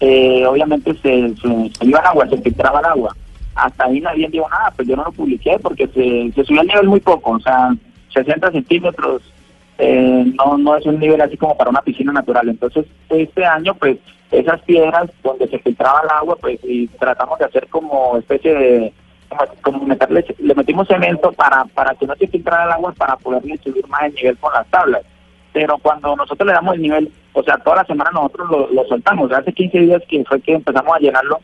eh, 0.00 0.44
obviamente 0.46 0.92
se, 0.96 1.34
se, 1.36 1.86
iba 1.86 2.00
el 2.00 2.06
agua, 2.06 2.28
se 2.28 2.36
filtraba 2.36 2.80
el 2.80 2.86
agua. 2.86 3.16
Hasta 3.54 3.84
ahí 3.84 4.00
nadie 4.00 4.28
dijo 4.28 4.48
nada, 4.50 4.70
pues 4.76 4.86
yo 4.86 4.96
no 4.96 5.04
lo 5.04 5.12
publiqué 5.12 5.58
porque 5.62 5.86
se, 5.88 6.32
se 6.34 6.44
subió 6.44 6.60
el 6.60 6.66
nivel 6.66 6.88
muy 6.88 7.00
poco, 7.00 7.30
o 7.30 7.40
sea, 7.40 7.70
60 8.12 8.50
centímetros 8.52 9.22
eh, 9.78 10.24
no, 10.38 10.58
no 10.58 10.76
es 10.76 10.86
un 10.86 10.98
nivel 11.00 11.20
así 11.20 11.36
como 11.36 11.56
para 11.56 11.70
una 11.70 11.82
piscina 11.82 12.12
natural. 12.12 12.48
Entonces, 12.48 12.86
este 13.08 13.44
año, 13.44 13.74
pues, 13.74 13.98
esas 14.30 14.60
piedras 14.62 15.10
donde 15.22 15.48
se 15.48 15.58
filtraba 15.58 16.02
el 16.04 16.10
agua, 16.10 16.36
pues, 16.36 16.60
y 16.62 16.86
tratamos 16.88 17.38
de 17.38 17.46
hacer 17.46 17.66
como 17.68 18.16
especie 18.16 18.54
de, 18.54 18.92
como, 19.60 19.84
meterle, 19.84 20.24
le 20.38 20.54
metimos 20.54 20.88
cemento 20.88 21.32
para, 21.32 21.64
para 21.66 21.94
que 21.94 22.06
no 22.06 22.14
se 22.16 22.28
filtrara 22.28 22.64
el 22.64 22.72
agua, 22.72 22.92
para 22.92 23.16
poderle 23.16 23.58
subir 23.58 23.86
más 23.88 24.04
el 24.04 24.14
nivel 24.14 24.38
con 24.38 24.52
las 24.52 24.66
tablas. 24.68 25.02
Pero 25.52 25.76
cuando 25.78 26.16
nosotros 26.16 26.46
le 26.46 26.54
damos 26.54 26.74
el 26.76 26.82
nivel, 26.82 27.12
o 27.32 27.42
sea, 27.42 27.58
toda 27.58 27.76
la 27.76 27.84
semana 27.84 28.10
nosotros 28.12 28.70
lo, 28.72 28.84
soltamos. 28.86 29.32
Hace 29.32 29.52
15 29.52 29.78
días 29.80 30.02
que 30.08 30.24
fue 30.24 30.40
que 30.40 30.54
empezamos 30.54 30.96
a 30.96 31.00
llenarlo, 31.00 31.40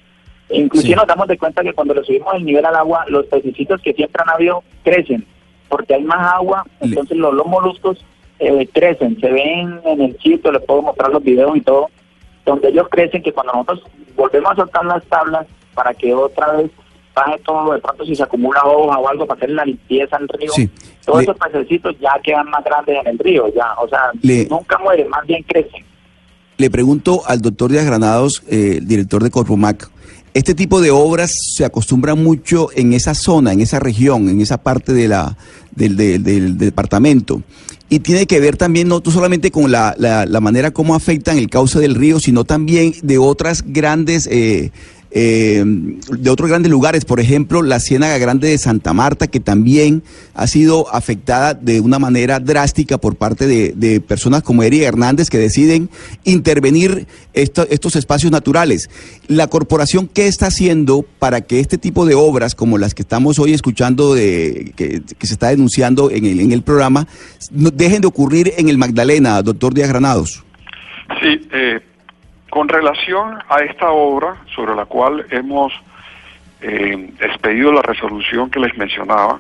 inclusive 0.50 0.96
nos 0.96 1.06
damos 1.06 1.28
de 1.28 1.36
cuenta 1.36 1.62
que 1.62 1.74
cuando 1.74 1.94
le 1.94 2.04
subimos 2.04 2.34
el 2.34 2.44
nivel 2.44 2.64
al 2.64 2.76
agua, 2.76 3.04
los 3.08 3.26
pececitos 3.26 3.82
que 3.82 3.92
siempre 3.92 4.22
han 4.22 4.34
habido 4.34 4.62
crecen, 4.82 5.26
porque 5.68 5.94
hay 5.94 6.02
más 6.02 6.34
agua, 6.34 6.64
entonces 6.80 7.16
los, 7.16 7.34
los 7.34 7.46
moluscos 7.46 8.04
eh, 8.38 8.68
crecen, 8.72 9.18
se 9.20 9.30
ven 9.30 9.80
en 9.84 10.00
el 10.00 10.18
sitio, 10.20 10.52
les 10.52 10.62
puedo 10.62 10.82
mostrar 10.82 11.10
los 11.10 11.22
videos 11.22 11.56
y 11.56 11.60
todo, 11.60 11.90
donde 12.46 12.68
ellos 12.68 12.86
crecen 12.90 13.22
que 13.22 13.32
cuando 13.32 13.52
nosotros 13.52 13.82
volvemos 14.16 14.52
a 14.52 14.56
soltar 14.56 14.84
las 14.84 15.04
tablas 15.04 15.46
para 15.74 15.92
que 15.94 16.14
otra 16.14 16.52
vez 16.52 16.70
baje 17.14 17.38
todo, 17.44 17.72
de 17.72 17.80
pronto 17.80 18.04
si 18.04 18.14
se 18.14 18.22
acumula 18.22 18.62
hoja 18.64 18.98
o 18.98 19.08
algo 19.08 19.26
para 19.26 19.38
hacer 19.38 19.50
la 19.50 19.64
limpieza 19.64 20.16
al 20.16 20.28
río, 20.28 20.52
todos 21.04 21.22
esos 21.22 21.36
pececitos 21.36 21.96
ya 22.00 22.12
quedan 22.22 22.48
más 22.50 22.64
grandes 22.64 22.96
en 23.00 23.06
el 23.08 23.18
río, 23.18 23.52
ya, 23.54 23.74
o 23.78 23.88
sea, 23.88 24.10
nunca 24.48 24.78
mueren, 24.78 25.08
más 25.08 25.26
bien 25.26 25.42
crecen. 25.42 25.84
Le 26.56 26.70
pregunto 26.70 27.22
al 27.26 27.40
doctor 27.40 27.70
Díaz 27.70 27.86
Granados, 27.86 28.42
eh, 28.48 28.80
director 28.82 29.22
de 29.22 29.30
Corpomac, 29.30 29.90
este 30.34 30.54
tipo 30.54 30.80
de 30.80 30.90
obras 30.90 31.32
se 31.56 31.64
acostumbra 31.64 32.14
mucho 32.14 32.68
en 32.74 32.92
esa 32.92 33.14
zona, 33.14 33.52
en 33.52 33.60
esa 33.60 33.80
región, 33.80 34.28
en 34.28 34.40
esa 34.40 34.58
parte 34.58 34.92
de 34.92 35.08
la, 35.08 35.36
del, 35.74 36.58
departamento. 36.58 37.42
Y 37.90 38.00
tiene 38.00 38.26
que 38.26 38.38
ver 38.38 38.56
también 38.56 38.88
no 38.88 39.02
solamente 39.04 39.50
con 39.50 39.72
la, 39.72 39.94
la, 39.98 40.40
manera 40.40 40.70
como 40.70 40.94
afectan 40.94 41.38
el 41.38 41.48
cauce 41.48 41.78
del 41.80 41.94
río, 41.94 42.20
sino 42.20 42.44
también 42.44 42.94
de 43.02 43.16
otras 43.16 43.64
grandes 43.66 44.28
eh, 44.30 44.72
eh, 45.10 45.62
de 45.64 46.30
otros 46.30 46.50
grandes 46.50 46.70
lugares, 46.70 47.04
por 47.04 47.18
ejemplo, 47.18 47.62
la 47.62 47.80
Ciénaga 47.80 48.18
Grande 48.18 48.48
de 48.48 48.58
Santa 48.58 48.92
Marta, 48.92 49.26
que 49.26 49.40
también 49.40 50.02
ha 50.34 50.46
sido 50.46 50.92
afectada 50.94 51.54
de 51.54 51.80
una 51.80 51.98
manera 51.98 52.40
drástica 52.40 52.98
por 52.98 53.16
parte 53.16 53.46
de, 53.46 54.00
personas 54.00 54.42
como 54.42 54.62
Eri 54.62 54.84
Hernández 54.84 55.30
que 55.30 55.38
deciden 55.38 55.88
intervenir 56.24 57.06
estos 57.32 57.96
espacios 57.96 58.30
naturales. 58.30 58.90
La 59.28 59.46
corporación, 59.46 60.08
¿qué 60.08 60.26
está 60.26 60.46
haciendo 60.46 61.04
para 61.18 61.40
que 61.40 61.60
este 61.60 61.78
tipo 61.78 62.04
de 62.04 62.14
obras, 62.14 62.54
como 62.54 62.76
las 62.76 62.94
que 62.94 63.02
estamos 63.02 63.38
hoy 63.38 63.54
escuchando, 63.54 64.14
de, 64.14 64.72
que, 64.76 65.02
se 65.26 65.32
está 65.32 65.48
denunciando 65.48 66.10
en 66.10 66.24
el, 66.26 66.40
en 66.40 66.52
el 66.52 66.62
programa, 66.62 67.06
no, 67.50 67.70
dejen 67.70 68.02
de 68.02 68.08
ocurrir 68.08 68.52
en 68.56 68.68
el 68.68 68.76
Magdalena, 68.76 69.42
doctor 69.42 69.72
Díaz 69.72 69.88
Granados? 69.88 70.44
Sí, 71.20 71.40
eh, 71.52 71.80
con 72.58 72.68
relación 72.68 73.38
a 73.48 73.60
esta 73.60 73.92
obra, 73.92 74.34
sobre 74.52 74.74
la 74.74 74.84
cual 74.84 75.24
hemos 75.30 75.72
eh, 76.60 77.08
expedido 77.20 77.70
la 77.70 77.82
resolución 77.82 78.50
que 78.50 78.58
les 78.58 78.76
mencionaba, 78.76 79.38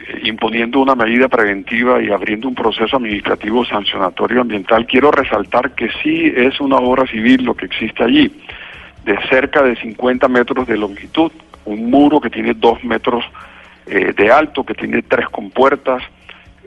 eh, 0.00 0.20
imponiendo 0.24 0.80
una 0.80 0.94
medida 0.94 1.28
preventiva 1.28 2.02
y 2.02 2.10
abriendo 2.10 2.46
un 2.46 2.54
proceso 2.54 2.98
administrativo 2.98 3.64
sancionatorio 3.64 4.42
ambiental, 4.42 4.84
quiero 4.84 5.10
resaltar 5.10 5.74
que 5.74 5.88
sí 6.02 6.30
es 6.36 6.60
una 6.60 6.76
obra 6.76 7.06
civil 7.06 7.42
lo 7.42 7.54
que 7.54 7.64
existe 7.64 8.04
allí, 8.04 8.30
de 9.06 9.18
cerca 9.30 9.62
de 9.62 9.76
50 9.76 10.28
metros 10.28 10.66
de 10.66 10.76
longitud, 10.76 11.32
un 11.64 11.88
muro 11.88 12.20
que 12.20 12.28
tiene 12.28 12.52
dos 12.52 12.84
metros 12.84 13.24
eh, 13.86 14.12
de 14.14 14.30
alto, 14.30 14.62
que 14.62 14.74
tiene 14.74 15.00
tres 15.00 15.26
compuertas, 15.30 16.02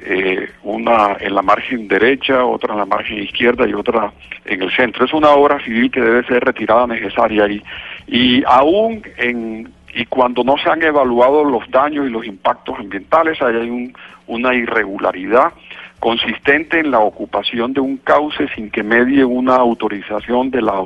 eh, 0.06 0.50
una 0.64 1.18
en 1.20 1.36
la 1.36 1.42
margen 1.42 1.88
derecha, 1.88 2.46
otra 2.46 2.74
en 2.74 2.80
la 2.80 2.86
margen 2.86 3.24
izquierda 3.24 3.68
y 3.68 3.74
otra 3.74 4.12
en 4.46 4.62
el 4.62 4.72
centro. 4.72 5.06
Es 5.06 5.14
una 5.14 5.30
obra 5.32 5.64
civil 5.64 5.90
que 5.92 6.02
debe 6.02 6.26
ser 6.26 6.44
retirada 6.44 6.88
necesaria 6.88 7.48
y, 7.48 7.64
y 8.08 8.44
aún 8.46 9.02
en, 9.18 9.72
y 9.94 10.06
cuando 10.06 10.44
no 10.44 10.58
se 10.58 10.70
han 10.70 10.82
evaluado 10.82 11.44
los 11.44 11.70
daños 11.70 12.08
y 12.08 12.10
los 12.10 12.26
impactos 12.26 12.78
ambientales, 12.80 13.42
hay 13.42 13.56
un, 13.70 13.94
una 14.28 14.54
irregularidad 14.54 15.54
consistente 16.00 16.80
en 16.80 16.92
la 16.92 17.00
ocupación 17.00 17.74
de 17.74 17.80
un 17.80 17.98
cauce 17.98 18.48
sin 18.56 18.70
que 18.70 18.84
medie 18.84 19.24
una 19.24 19.56
autorización 19.56 20.52
de 20.52 20.62
la 20.62 20.84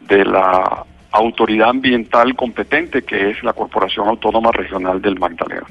de 0.00 0.24
la 0.24 0.84
autoridad 1.12 1.70
ambiental 1.70 2.34
competente 2.34 3.02
que 3.02 3.30
es 3.30 3.42
la 3.44 3.52
Corporación 3.52 4.08
Autónoma 4.08 4.50
Regional 4.50 5.00
del 5.00 5.18
Magdalena. 5.18 5.66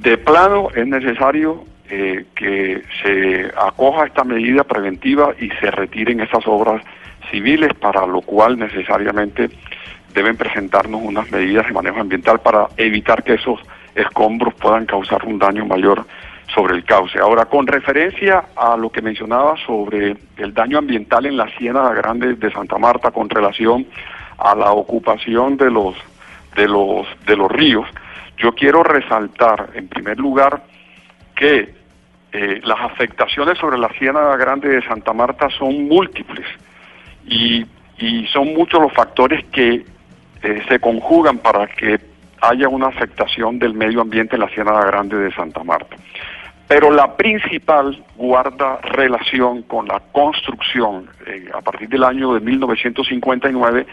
De 0.00 0.16
plano 0.18 0.68
es 0.74 0.86
necesario 0.86 1.64
eh, 1.90 2.26
que 2.36 2.82
se 3.02 3.50
acoja 3.56 4.06
esta 4.06 4.22
medida 4.22 4.62
preventiva 4.62 5.34
y 5.38 5.50
se 5.60 5.70
retiren 5.70 6.20
esas 6.20 6.46
obras 6.46 6.82
civiles, 7.30 7.74
para 7.74 8.06
lo 8.06 8.20
cual 8.22 8.58
necesariamente 8.58 9.50
deben 10.14 10.36
presentarnos 10.36 11.02
unas 11.02 11.30
medidas 11.30 11.66
de 11.66 11.72
manejo 11.72 12.00
ambiental 12.00 12.40
para 12.40 12.68
evitar 12.76 13.22
que 13.24 13.34
esos 13.34 13.60
escombros 13.94 14.54
puedan 14.54 14.86
causar 14.86 15.24
un 15.24 15.38
daño 15.38 15.66
mayor 15.66 16.06
sobre 16.54 16.76
el 16.76 16.84
cauce. 16.84 17.18
Ahora, 17.18 17.46
con 17.46 17.66
referencia 17.66 18.44
a 18.56 18.76
lo 18.76 18.90
que 18.90 19.02
mencionaba 19.02 19.56
sobre 19.66 20.16
el 20.36 20.54
daño 20.54 20.78
ambiental 20.78 21.26
en 21.26 21.36
la 21.36 21.48
Ciénaga 21.58 21.94
Grande 21.94 22.34
de 22.34 22.52
Santa 22.52 22.78
Marta 22.78 23.10
con 23.10 23.28
relación 23.28 23.86
a 24.38 24.54
la 24.54 24.72
ocupación 24.72 25.56
de 25.56 25.70
los 25.70 25.96
de 26.56 26.66
los 26.66 27.06
de 27.26 27.36
los 27.36 27.50
ríos, 27.50 27.86
yo 28.36 28.52
quiero 28.52 28.82
resaltar 28.82 29.70
en 29.74 29.88
primer 29.88 30.18
lugar 30.18 30.62
que 31.36 31.79
eh, 32.32 32.60
las 32.62 32.80
afectaciones 32.80 33.58
sobre 33.58 33.78
la 33.78 33.88
Ciénaga 33.98 34.36
Grande 34.36 34.68
de 34.68 34.82
Santa 34.82 35.12
Marta 35.12 35.48
son 35.50 35.88
múltiples 35.88 36.46
y, 37.26 37.66
son 38.32 38.54
muchos 38.54 38.80
los 38.80 38.92
factores 38.94 39.44
que 39.52 39.84
eh, 40.42 40.62
se 40.68 40.80
conjugan 40.80 41.36
para 41.38 41.66
que 41.66 42.00
haya 42.40 42.66
una 42.68 42.86
afectación 42.86 43.58
del 43.58 43.74
medio 43.74 44.00
ambiente 44.00 44.36
en 44.36 44.40
la 44.40 44.48
Ciénaga 44.48 44.86
Grande 44.86 45.18
de 45.18 45.30
Santa 45.32 45.62
Marta. 45.62 45.96
Pero 46.66 46.90
la 46.90 47.16
principal 47.16 48.02
guarda 48.16 48.78
relación 48.82 49.62
con 49.62 49.86
la 49.88 50.00
construcción 50.12 51.10
eh, 51.26 51.50
a 51.52 51.60
partir 51.60 51.88
del 51.88 52.04
año 52.04 52.32
de 52.32 52.40
1959 52.40 53.86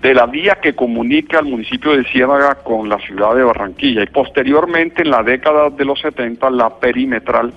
de 0.00 0.14
la 0.14 0.26
vía 0.26 0.54
que 0.62 0.74
comunica 0.74 1.40
al 1.40 1.46
municipio 1.46 1.94
de 1.94 2.04
Ciénaga 2.04 2.54
con 2.62 2.88
la 2.88 2.98
ciudad 3.00 3.34
de 3.34 3.42
Barranquilla 3.42 4.02
y 4.02 4.06
posteriormente 4.06 5.02
en 5.02 5.10
la 5.10 5.22
década 5.22 5.68
de 5.68 5.84
los 5.84 6.00
70 6.00 6.48
la 6.50 6.70
perimetral 6.78 7.52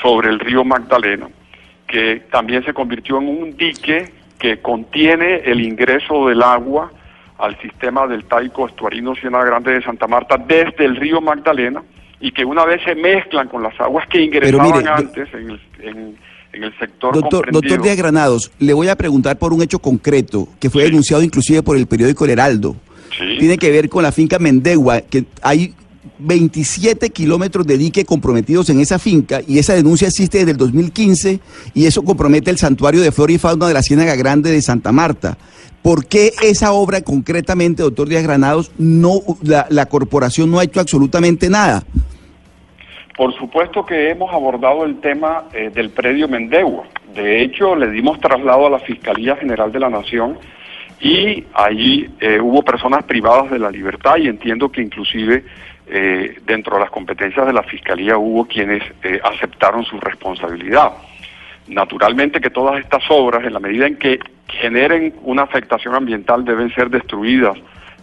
sobre 0.00 0.28
el 0.30 0.38
río 0.38 0.64
Magdalena, 0.64 1.28
que 1.86 2.22
también 2.30 2.64
se 2.64 2.74
convirtió 2.74 3.18
en 3.18 3.28
un 3.28 3.56
dique 3.56 4.12
que 4.38 4.60
contiene 4.60 5.36
el 5.44 5.60
ingreso 5.60 6.28
del 6.28 6.42
agua 6.42 6.92
al 7.38 7.58
sistema 7.60 8.06
del 8.06 8.24
Taico 8.24 8.66
Estuarino 8.66 9.14
Siena 9.14 9.42
Grande 9.44 9.72
de 9.72 9.82
Santa 9.82 10.06
Marta 10.06 10.36
desde 10.36 10.84
el 10.84 10.96
río 10.96 11.20
Magdalena 11.20 11.82
y 12.20 12.32
que 12.32 12.44
una 12.44 12.64
vez 12.64 12.82
se 12.84 12.94
mezclan 12.94 13.48
con 13.48 13.62
las 13.62 13.78
aguas 13.80 14.06
que 14.08 14.20
ingresaban 14.20 14.86
antes 14.86 15.28
en 15.34 16.16
el, 16.52 16.78
sector 16.78 17.14
doctor, 17.14 17.52
doctor 17.52 17.82
Díaz 17.82 17.96
Granados, 17.96 18.50
le 18.58 18.72
voy 18.72 18.88
a 18.88 18.96
preguntar 18.96 19.38
por 19.38 19.52
un 19.52 19.62
hecho 19.62 19.78
concreto 19.78 20.48
que 20.58 20.70
fue 20.70 20.84
denunciado 20.84 21.22
inclusive 21.22 21.62
por 21.62 21.76
el 21.76 21.86
periódico 21.86 22.24
El 22.24 22.32
Heraldo. 22.32 22.76
Tiene 23.16 23.56
que 23.56 23.70
ver 23.70 23.88
con 23.88 24.02
la 24.02 24.12
finca 24.12 24.38
Mendegua, 24.38 25.00
que 25.00 25.24
hay 25.42 25.74
27 26.18 27.10
kilómetros 27.10 27.66
de 27.66 27.78
dique 27.78 28.04
comprometidos 28.04 28.70
en 28.70 28.80
esa 28.80 28.98
finca 28.98 29.40
y 29.46 29.58
esa 29.58 29.74
denuncia 29.74 30.08
existe 30.08 30.38
desde 30.38 30.52
el 30.52 30.56
2015 30.56 31.40
y 31.74 31.86
eso 31.86 32.02
compromete 32.02 32.50
el 32.50 32.58
santuario 32.58 33.00
de 33.00 33.12
flora 33.12 33.32
y 33.32 33.38
fauna 33.38 33.68
de 33.68 33.74
la 33.74 33.82
Ciénaga 33.82 34.16
Grande 34.16 34.50
de 34.50 34.62
Santa 34.62 34.92
Marta. 34.92 35.38
¿Por 35.82 36.06
qué 36.06 36.32
esa 36.42 36.72
obra 36.72 37.02
concretamente, 37.02 37.82
doctor 37.82 38.08
Díaz 38.08 38.24
Granados, 38.24 38.72
no 38.78 39.20
la, 39.42 39.86
corporación 39.86 40.50
no 40.50 40.58
ha 40.58 40.64
hecho 40.64 40.80
absolutamente 40.80 41.48
nada? 41.48 41.84
Por 43.16 43.34
supuesto 43.34 43.86
que 43.86 44.10
hemos 44.10 44.32
abordado 44.32 44.84
el 44.84 45.00
tema 45.00 45.44
eh, 45.52 45.70
del 45.72 45.90
predio 45.90 46.28
Mendegua. 46.28 46.84
De 47.14 47.42
hecho, 47.42 47.74
le 47.74 47.90
dimos 47.90 48.20
traslado 48.20 48.66
a 48.66 48.70
la 48.70 48.78
Fiscalía 48.80 49.36
General 49.36 49.72
de 49.72 49.80
la 49.80 49.88
Nación 49.88 50.38
y 51.00 51.44
allí 51.54 52.08
eh, 52.20 52.40
hubo 52.40 52.62
personas 52.62 53.04
privadas 53.04 53.50
de 53.50 53.58
la 53.58 53.70
libertad 53.70 54.16
y 54.18 54.28
entiendo 54.28 54.70
que 54.70 54.82
inclusive 54.82 55.44
eh, 55.90 56.38
dentro 56.44 56.76
de 56.76 56.82
las 56.82 56.90
competencias 56.90 57.46
de 57.46 57.52
la 57.52 57.62
Fiscalía 57.62 58.16
hubo 58.18 58.46
quienes 58.46 58.82
eh, 59.02 59.20
aceptaron 59.22 59.84
su 59.84 59.98
responsabilidad. 60.00 60.92
Naturalmente 61.66 62.40
que 62.40 62.50
todas 62.50 62.80
estas 62.80 63.02
obras, 63.10 63.44
en 63.44 63.52
la 63.52 63.60
medida 63.60 63.86
en 63.86 63.96
que 63.96 64.18
generen 64.48 65.14
una 65.22 65.42
afectación 65.42 65.94
ambiental, 65.94 66.44
deben 66.44 66.74
ser 66.74 66.90
destruidas 66.90 67.58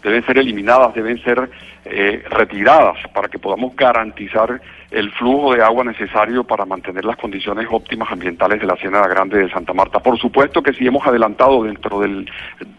deben 0.06 0.24
ser 0.24 0.38
eliminadas, 0.38 0.94
deben 0.94 1.22
ser 1.24 1.50
eh, 1.84 2.24
retiradas 2.30 2.96
para 3.12 3.28
que 3.28 3.40
podamos 3.40 3.76
garantizar 3.76 4.62
el 4.92 5.12
flujo 5.12 5.56
de 5.56 5.64
agua 5.64 5.84
necesario 5.84 6.44
para 6.44 6.64
mantener 6.64 7.04
las 7.04 7.18
condiciones 7.18 7.68
óptimas 7.72 8.12
ambientales 8.12 8.62
de 8.62 8.68
la 8.68 8.76
Ciénaga 8.76 9.08
Grande 9.08 9.40
de 9.40 9.50
Santa 9.50 9.74
Marta. 9.74 10.00
Por 10.00 10.20
supuesto 10.20 10.62
que 10.62 10.74
si 10.74 10.86
hemos 10.86 11.06
adelantado 11.08 11.64
dentro 11.64 12.00
del, 12.00 12.30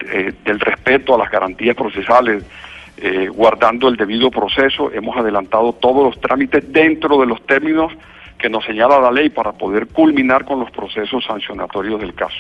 eh, 0.09 0.33
del 0.45 0.61
respeto 0.61 1.17
a 1.17 1.19
las 1.19 1.31
garantías 1.31 1.75
procesales, 1.75 2.45
eh, 2.97 3.29
guardando 3.29 3.89
el 3.89 3.97
debido 3.97 4.31
proceso, 4.31 4.91
hemos 4.93 5.17
adelantado 5.17 5.73
todos 5.75 6.03
los 6.05 6.21
trámites 6.21 6.73
dentro 6.73 7.21
de 7.21 7.27
los 7.27 7.45
términos 7.47 7.93
que 8.39 8.49
nos 8.49 8.65
señala 8.65 9.01
la 9.01 9.11
ley 9.11 9.31
para 9.31 9.53
poder 9.53 9.89
culminar 9.89 10.45
con 10.45 10.61
los 10.61 10.71
procesos 10.71 11.25
sancionatorios 11.25 12.01
del 12.01 12.15
caso. 12.15 12.37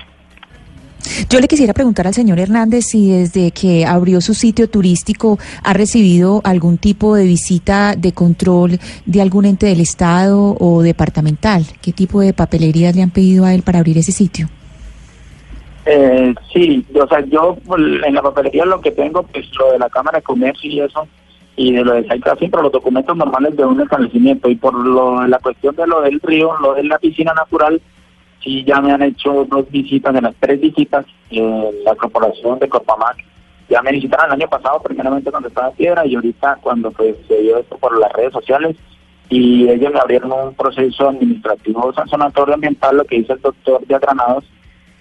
Yo 1.31 1.41
le 1.41 1.47
quisiera 1.47 1.73
preguntar 1.73 2.07
al 2.07 2.15
señor 2.15 2.39
Hernández 2.39 2.87
si 2.87 3.11
desde 3.11 3.51
que 3.53 3.87
abrió 3.87 4.21
su 4.21 4.35
sitio 4.35 4.69
turístico 4.69 5.39
ha 5.63 5.73
recibido 5.73 6.41
algún 6.45 6.79
tipo 6.79 7.15
de 7.15 7.25
visita 7.25 7.95
de 7.97 8.13
control 8.13 8.79
de 9.05 9.23
algún 9.23 9.45
ente 9.45 9.67
del 9.67 9.81
Estado 9.81 10.57
o 10.59 10.83
departamental. 10.83 11.65
¿Qué 11.81 11.93
tipo 11.93 12.21
de 12.21 12.33
papelerías 12.33 12.97
le 12.97 13.03
han 13.03 13.11
pedido 13.11 13.45
a 13.45 13.55
él 13.55 13.63
para 13.63 13.79
abrir 13.79 13.99
ese 13.99 14.13
sitio? 14.13 14.49
Eh, 15.87 16.35
sí, 16.52 16.85
o 17.00 17.07
sea, 17.07 17.21
yo 17.21 17.57
en 17.78 18.14
la 18.14 18.23
papelería 18.23 18.64
lo 18.64 18.81
que 18.81 18.90
tengo, 18.90 19.23
pues 19.23 19.47
lo 19.57 19.73
de 19.73 19.78
la 19.78 19.88
Cámara 19.88 20.19
de 20.19 20.25
Comercio 20.25 20.71
y 20.71 20.81
eso, 20.81 21.07
y 21.55 21.73
de 21.73 21.85
lo 21.85 21.95
de 21.95 22.07
Saitrafin, 22.07 22.50
pero 22.50 22.64
los 22.64 22.73
documentos 22.73 23.16
normales 23.16 23.57
de 23.57 23.64
un 23.64 23.81
establecimiento. 23.81 24.49
Y 24.49 24.57
por 24.57 24.75
lo, 24.75 25.26
la 25.26 25.38
cuestión 25.38 25.76
de 25.76 25.87
lo 25.87 26.02
del 26.02 26.21
río, 26.21 26.57
lo 26.61 26.75
de 26.75 26.85
la 26.85 26.99
piscina 26.99 27.33
natural, 27.35 27.81
sí 28.43 28.64
ya 28.64 28.81
me 28.81 28.93
han 28.93 29.02
hecho 29.02 29.47
dos 29.49 29.71
visitas, 29.71 30.12
de 30.12 30.21
las 30.21 30.35
tres 30.40 30.61
visitas, 30.61 31.07
eh, 31.31 31.71
la 31.85 31.95
corporación 31.95 32.59
de 32.59 32.69
Corpamac 32.69 33.25
ya 33.69 33.83
me 33.83 33.93
visitaron 33.93 34.26
el 34.26 34.33
año 34.33 34.49
pasado, 34.49 34.81
primeramente 34.81 35.31
cuando 35.31 35.49
estaba 35.49 35.71
Piedra, 35.73 36.07
y 36.07 36.14
ahorita 36.14 36.59
cuando 36.62 36.90
pues 36.90 37.16
se 37.26 37.40
dio 37.40 37.59
esto 37.59 37.76
por 37.78 37.99
las 37.99 38.12
redes 38.12 38.33
sociales, 38.33 38.76
y 39.28 39.69
ellos 39.69 39.93
abrieron 39.97 40.33
un 40.33 40.55
proceso 40.55 41.09
administrativo 41.09 41.93
sancionatorio 41.93 42.55
ambiental, 42.55 42.97
lo 42.97 43.05
que 43.05 43.16
dice 43.16 43.33
el 43.33 43.40
doctor 43.40 43.85
de 43.85 43.99
Granados, 43.99 44.45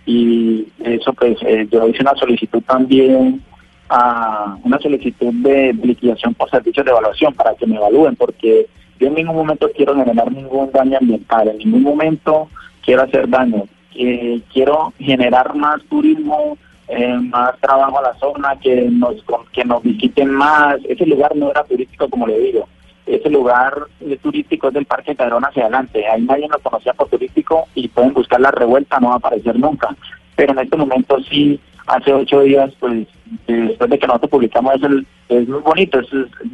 y 0.06 0.68
eso 0.84 1.14
pues 1.14 1.38
eh, 1.42 1.68
yo 1.72 1.88
hice 1.88 2.02
una 2.02 2.16
solicitud 2.16 2.62
también 2.64 3.42
a 3.90 4.58
una 4.64 4.80
solicitud 4.80 5.34
de 5.34 5.74
liquidación 5.74 6.34
por 6.34 6.50
servicios 6.50 6.86
de 6.86 6.92
evaluación 6.92 7.34
para 7.34 7.54
que 7.56 7.68
me 7.68 7.76
evalúen, 7.76 8.16
porque 8.16 8.68
yo 9.00 9.08
en 9.08 9.16
ningún 9.16 9.36
momento 9.36 9.70
quiero 9.76 9.96
generar 9.96 10.32
ningún 10.32 10.72
daño 10.72 10.98
ambiental, 10.98 11.50
en 11.50 11.58
ningún 11.58 11.84
momento 11.84 12.50
quiero 12.84 13.04
hacer 13.04 13.30
daño, 13.30 13.64
eh, 13.96 14.42
quiero 14.52 14.94
generar 15.00 15.56
más 15.56 15.84
turismo, 15.84 16.58
eh, 16.88 17.18
más 17.20 17.60
trabajo 17.60 18.00
a 18.00 18.04
la 18.04 18.14
zona, 18.16 18.56
que 18.60 18.88
nos 18.92 19.16
que 19.52 19.66
nos 19.66 19.82
visiten 19.82 20.30
más. 20.30 20.78
Ese 20.88 21.06
lugar 21.06 21.36
no 21.36 21.50
era 21.50 21.64
turístico, 21.64 22.10
como 22.10 22.28
le 22.28 22.40
digo. 22.40 22.68
Ese 23.06 23.30
lugar 23.30 23.88
turístico 24.22 24.70
es 24.70 24.74
del 24.74 24.86
Parque 24.86 25.16
Cadrón 25.16 25.46
hacia 25.46 25.64
adelante. 25.64 26.08
Ahí 26.08 26.24
nadie 26.24 26.48
lo 26.48 26.60
conocía 26.60 26.94
por 26.94 27.08
turístico 27.10 27.68
y 27.76 27.88
pueden 27.88 28.14
buscar 28.14 28.42
la 28.42 28.52
revuelta, 28.52 29.00
no 29.00 29.10
va 29.10 29.14
a 29.14 29.18
aparecer 29.18 29.60
nunca. 29.60 29.96
Pero 30.36 30.54
en 30.54 30.60
este 30.60 30.76
momento 30.76 31.18
sí 31.30 31.60
hace 31.88 32.14
ocho 32.14 32.42
días, 32.42 32.72
pues 32.80 33.08
después 33.48 33.90
de 33.90 34.00
que 34.00 34.08
nosotros 34.08 34.32
publicamos, 34.32 34.76
es, 34.76 34.82
es 35.30 35.48
muy 35.48 35.62
bonito. 35.62 36.00
Es, 36.00 36.08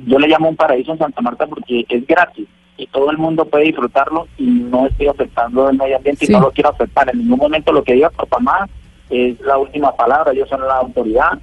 yo 0.05 0.19
le 0.19 0.27
llamo 0.27 0.49
un 0.49 0.55
paraíso 0.55 0.91
en 0.91 0.97
Santa 0.97 1.21
Marta 1.21 1.47
porque 1.47 1.85
es 1.87 2.05
gratis 2.05 2.47
y 2.81 2.87
todo 2.87 3.11
el 3.11 3.17
mundo 3.17 3.45
puede 3.45 3.65
disfrutarlo 3.65 4.27
y 4.37 4.45
no 4.45 4.87
estoy 4.87 5.07
afectando 5.07 5.69
el 5.69 5.77
medio 5.77 5.97
ambiente 5.97 6.25
y 6.25 6.29
no 6.29 6.41
lo 6.41 6.51
quiero 6.51 6.71
afectar. 6.71 7.09
En 7.09 7.19
ningún 7.19 7.37
momento 7.37 7.71
lo 7.71 7.83
que 7.83 7.93
diga 7.93 8.09
Papamá 8.09 8.67
es 9.09 9.39
la 9.41 9.57
última 9.57 9.95
palabra, 9.95 10.31
ellos 10.31 10.49
son 10.49 10.61
la 10.61 10.77
autoridad, 10.77 11.37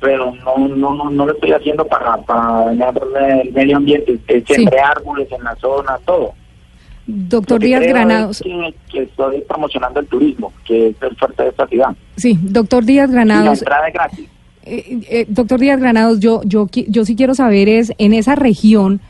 pero 0.00 0.32
no 0.44 0.68
no 0.68 0.94
no, 0.94 1.10
no 1.10 1.26
lo 1.26 1.32
estoy 1.32 1.52
haciendo 1.52 1.86
para, 1.86 2.16
para 2.18 2.72
el 2.72 3.52
medio 3.52 3.76
ambiente, 3.76 4.18
siempre 4.46 4.78
árboles 4.80 5.30
en 5.30 5.44
la 5.44 5.56
zona, 5.56 5.98
todo. 6.04 6.34
Doctor 7.06 7.60
Díaz 7.60 7.86
Granados. 7.86 8.42
Que, 8.90 9.02
estoy 9.02 9.40
promocionando 9.42 10.00
el 10.00 10.06
turismo, 10.06 10.52
que 10.64 10.88
es 10.88 10.96
el 11.00 11.16
fuerte 11.16 11.44
de 11.44 11.48
esta 11.50 11.66
ciudad. 11.68 11.96
Sí, 12.16 12.38
doctor 12.42 12.84
Díaz 12.84 13.10
Granados. 13.10 13.42
Y 13.42 13.46
la 13.46 13.52
entrada 13.52 13.88
es 13.88 13.94
gratis. 13.94 14.28
Eh, 14.64 15.00
eh, 15.08 15.26
doctor 15.28 15.60
Díaz 15.60 15.78
Granados, 15.78 16.18
yo, 16.18 16.40
yo, 16.44 16.66
yo 16.72 17.04
sí 17.04 17.14
quiero 17.14 17.34
saber 17.34 17.68
es, 17.68 17.92
en 17.98 18.12
esa 18.12 18.34
región, 18.34 19.00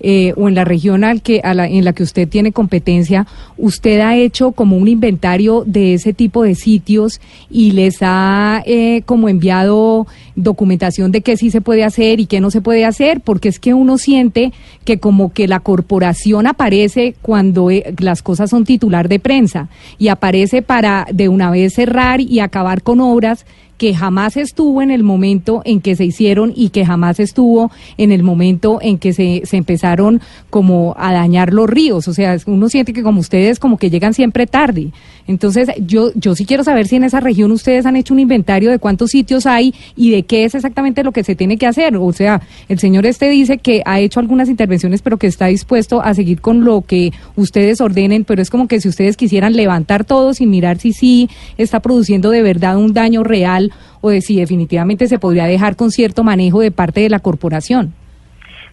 eh, 0.00 0.34
o 0.36 0.48
en 0.48 0.54
la 0.54 0.64
región 0.64 1.04
al 1.04 1.22
que, 1.22 1.40
a 1.44 1.54
la, 1.54 1.66
en 1.66 1.84
la 1.84 1.92
que 1.92 2.02
usted 2.02 2.28
tiene 2.28 2.52
competencia, 2.52 3.26
usted 3.56 4.00
ha 4.00 4.16
hecho 4.16 4.52
como 4.52 4.76
un 4.76 4.88
inventario 4.88 5.62
de 5.66 5.94
ese 5.94 6.12
tipo 6.12 6.42
de 6.42 6.54
sitios 6.56 7.20
y 7.48 7.72
les 7.72 7.98
ha 8.00 8.62
eh, 8.66 9.02
como 9.06 9.28
enviado 9.28 10.06
documentación 10.36 11.12
de 11.12 11.20
qué 11.20 11.36
sí 11.36 11.50
se 11.50 11.60
puede 11.60 11.84
hacer 11.84 12.20
y 12.20 12.26
qué 12.26 12.40
no 12.40 12.50
se 12.50 12.60
puede 12.60 12.84
hacer, 12.84 13.20
porque 13.20 13.48
es 13.48 13.58
que 13.58 13.74
uno 13.74 13.98
siente 13.98 14.52
que 14.84 14.98
como 14.98 15.32
que 15.32 15.48
la 15.48 15.60
corporación 15.60 16.46
aparece 16.46 17.14
cuando 17.22 17.70
eh, 17.70 17.94
las 17.98 18.22
cosas 18.22 18.50
son 18.50 18.64
titular 18.64 19.08
de 19.08 19.18
prensa 19.18 19.68
y 19.98 20.08
aparece 20.08 20.62
para 20.62 21.06
de 21.12 21.28
una 21.28 21.50
vez 21.50 21.74
cerrar 21.74 22.20
y 22.20 22.40
acabar 22.40 22.82
con 22.82 23.00
obras 23.00 23.46
que 23.78 23.94
jamás 23.94 24.36
estuvo 24.36 24.82
en 24.82 24.90
el 24.90 25.02
momento 25.02 25.62
en 25.64 25.80
que 25.80 25.96
se 25.96 26.04
hicieron 26.04 26.52
y 26.54 26.68
que 26.68 26.86
jamás 26.86 27.18
estuvo 27.18 27.72
en 27.96 28.12
el 28.12 28.22
momento 28.22 28.78
en 28.80 28.98
que 28.98 29.12
se, 29.12 29.42
se 29.44 29.56
empezaron 29.56 30.20
como 30.50 30.94
a 30.96 31.12
dañar 31.12 31.52
los 31.52 31.68
ríos. 31.68 32.06
O 32.06 32.14
sea, 32.14 32.36
uno 32.46 32.68
siente 32.68 32.92
que 32.92 33.02
como 33.02 33.20
ustedes 33.20 33.58
como 33.58 33.76
que 33.76 33.90
llegan 33.90 34.14
siempre 34.14 34.46
tarde. 34.46 34.92
Entonces, 35.26 35.70
yo, 35.78 36.10
yo 36.14 36.34
sí 36.34 36.44
quiero 36.44 36.64
saber 36.64 36.86
si 36.86 36.96
en 36.96 37.04
esa 37.04 37.20
región 37.20 37.50
ustedes 37.50 37.86
han 37.86 37.96
hecho 37.96 38.12
un 38.14 38.20
inventario 38.20 38.70
de 38.70 38.78
cuántos 38.78 39.10
sitios 39.10 39.46
hay 39.46 39.74
y 39.96 40.10
de 40.10 40.24
qué 40.24 40.44
es 40.44 40.54
exactamente 40.54 41.02
lo 41.02 41.12
que 41.12 41.24
se 41.24 41.34
tiene 41.34 41.56
que 41.56 41.66
hacer. 41.66 41.96
O 41.96 42.12
sea, 42.12 42.42
el 42.68 42.78
señor 42.78 43.06
este 43.06 43.28
dice 43.28 43.58
que 43.58 43.82
ha 43.86 44.00
hecho 44.00 44.20
algunas 44.20 44.48
intervenciones, 44.48 45.02
pero 45.02 45.16
que 45.16 45.26
está 45.26 45.46
dispuesto 45.46 46.02
a 46.02 46.14
seguir 46.14 46.40
con 46.40 46.64
lo 46.64 46.82
que 46.82 47.12
ustedes 47.36 47.80
ordenen, 47.80 48.24
pero 48.24 48.42
es 48.42 48.50
como 48.50 48.68
que 48.68 48.80
si 48.80 48.88
ustedes 48.88 49.16
quisieran 49.16 49.56
levantar 49.56 50.04
todo 50.04 50.34
sin 50.34 50.50
mirar 50.50 50.78
si 50.78 50.92
sí 50.92 51.28
está 51.56 51.80
produciendo 51.80 52.30
de 52.30 52.42
verdad 52.42 52.76
un 52.76 52.92
daño 52.92 53.24
real 53.24 53.72
o 54.00 54.10
de 54.10 54.20
si 54.20 54.36
definitivamente 54.36 55.08
se 55.08 55.18
podría 55.18 55.46
dejar 55.46 55.76
con 55.76 55.90
cierto 55.90 56.24
manejo 56.24 56.60
de 56.60 56.70
parte 56.70 57.00
de 57.00 57.08
la 57.08 57.20
corporación. 57.20 57.94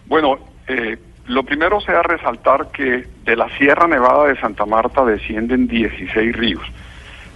Bueno, 0.08 0.38
eh, 0.68 0.98
lo 1.32 1.44
primero 1.44 1.80
sea 1.80 2.04
resaltar 2.04 2.72
que 2.72 3.08
de 3.24 3.36
la 3.38 3.48
Sierra 3.58 3.88
Nevada 3.88 4.28
de 4.28 4.40
Santa 4.40 4.66
Marta 4.66 5.06
descienden 5.06 5.66
16 5.66 6.36
ríos 6.36 6.64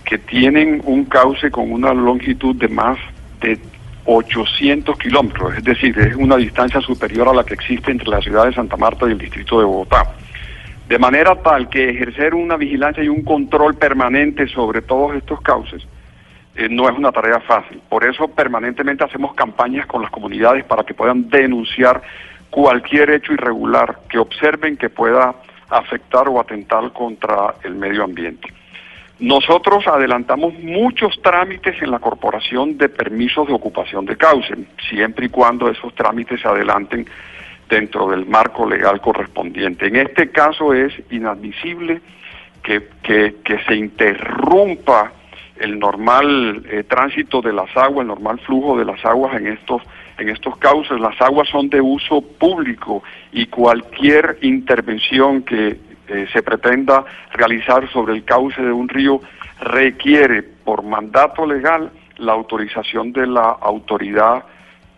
que 0.03 0.17
tienen 0.17 0.81
un 0.83 1.05
cauce 1.05 1.49
con 1.49 1.71
una 1.71 1.93
longitud 1.93 2.57
de 2.57 2.67
más 2.67 2.99
de 3.39 3.57
800 4.03 4.99
kilómetros, 4.99 5.57
es 5.57 5.63
decir, 5.63 5.97
es 5.97 6.15
una 6.15 6.35
distancia 6.35 6.81
superior 6.81 7.29
a 7.29 7.33
la 7.33 7.45
que 7.45 7.53
existe 7.53 7.89
entre 7.89 8.09
la 8.09 8.19
ciudad 8.19 8.45
de 8.45 8.53
Santa 8.53 8.75
Marta 8.75 9.07
y 9.07 9.13
el 9.13 9.17
distrito 9.17 9.59
de 9.59 9.65
Bogotá. 9.65 10.03
De 10.89 10.99
manera 10.99 11.41
tal 11.41 11.69
que 11.69 11.89
ejercer 11.89 12.35
una 12.35 12.57
vigilancia 12.57 13.01
y 13.01 13.07
un 13.07 13.23
control 13.23 13.75
permanente 13.75 14.47
sobre 14.47 14.81
todos 14.81 15.15
estos 15.15 15.41
cauces 15.41 15.87
eh, 16.55 16.67
no 16.69 16.89
es 16.89 16.97
una 16.97 17.13
tarea 17.13 17.39
fácil. 17.39 17.81
Por 17.89 18.05
eso 18.05 18.27
permanentemente 18.27 19.05
hacemos 19.05 19.33
campañas 19.33 19.87
con 19.87 20.01
las 20.01 20.11
comunidades 20.11 20.65
para 20.65 20.83
que 20.83 20.93
puedan 20.93 21.29
denunciar 21.29 22.01
cualquier 22.55 23.09
hecho 23.09 23.33
irregular 23.33 23.99
que 24.09 24.17
observen 24.17 24.77
que 24.77 24.89
pueda 24.89 25.35
afectar 25.69 26.29
o 26.29 26.39
atentar 26.39 26.93
contra 26.93 27.55
el 27.65 27.75
medio 27.75 28.05
ambiente. 28.05 28.47
Nosotros 29.19 29.85
adelantamos 29.87 30.53
muchos 30.59 31.21
trámites 31.21 31.81
en 31.81 31.91
la 31.91 31.99
corporación 31.99 32.77
de 32.77 32.87
permisos 32.87 33.49
de 33.49 33.53
ocupación 33.53 34.05
de 34.05 34.15
cauce, 34.15 34.55
siempre 34.87 35.25
y 35.25 35.29
cuando 35.29 35.69
esos 35.69 35.93
trámites 35.95 36.39
se 36.39 36.47
adelanten 36.47 37.05
dentro 37.67 38.09
del 38.09 38.25
marco 38.25 38.65
legal 38.65 39.01
correspondiente. 39.01 39.87
En 39.87 39.97
este 39.97 40.29
caso 40.29 40.73
es 40.73 40.93
inadmisible 41.11 41.99
que, 42.63 42.87
que, 43.03 43.59
se 43.67 43.75
interrumpa 43.75 45.11
el 45.57 45.77
normal 45.77 46.63
eh, 46.69 46.85
tránsito 46.85 47.41
de 47.41 47.51
las 47.51 47.75
aguas, 47.75 48.03
el 48.03 48.07
normal 48.07 48.39
flujo 48.39 48.77
de 48.77 48.85
las 48.85 49.03
aguas 49.03 49.35
en 49.35 49.47
estos 49.47 49.81
en 50.17 50.29
estos 50.29 50.57
cauces. 50.57 50.99
Las 50.99 51.19
aguas 51.21 51.47
son 51.49 51.69
de 51.69 51.81
uso 51.81 52.21
público 52.21 53.03
y 53.31 53.47
cualquier 53.47 54.37
intervención 54.41 55.43
que 55.43 55.77
eh, 56.07 56.27
se 56.31 56.43
pretenda 56.43 57.03
realizar 57.33 57.89
sobre 57.91 58.13
el 58.13 58.23
cauce 58.23 58.61
de 58.61 58.71
un 58.71 58.87
río 58.87 59.21
requiere 59.59 60.43
por 60.43 60.83
mandato 60.83 61.45
legal 61.45 61.91
la 62.17 62.33
autorización 62.33 63.11
de 63.11 63.27
la 63.27 63.57
autoridad 63.61 64.43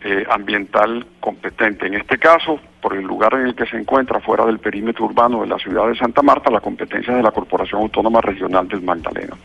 eh, 0.01 0.25
ambiental 0.29 1.05
competente. 1.19 1.87
En 1.87 1.95
este 1.95 2.17
caso, 2.17 2.59
por 2.81 2.95
el 2.95 3.03
lugar 3.03 3.33
en 3.33 3.47
el 3.47 3.55
que 3.55 3.65
se 3.65 3.77
encuentra 3.77 4.19
fuera 4.19 4.45
del 4.45 4.59
perímetro 4.59 5.05
urbano 5.05 5.41
de 5.41 5.47
la 5.47 5.57
ciudad 5.57 5.87
de 5.87 5.95
Santa 5.95 6.21
Marta, 6.21 6.51
la 6.51 6.59
competencia 6.59 7.11
es 7.11 7.17
de 7.17 7.23
la 7.23 7.31
Corporación 7.31 7.81
Autónoma 7.81 8.21
Regional 8.21 8.67
del 8.67 8.81
Magdalena. 8.81 9.35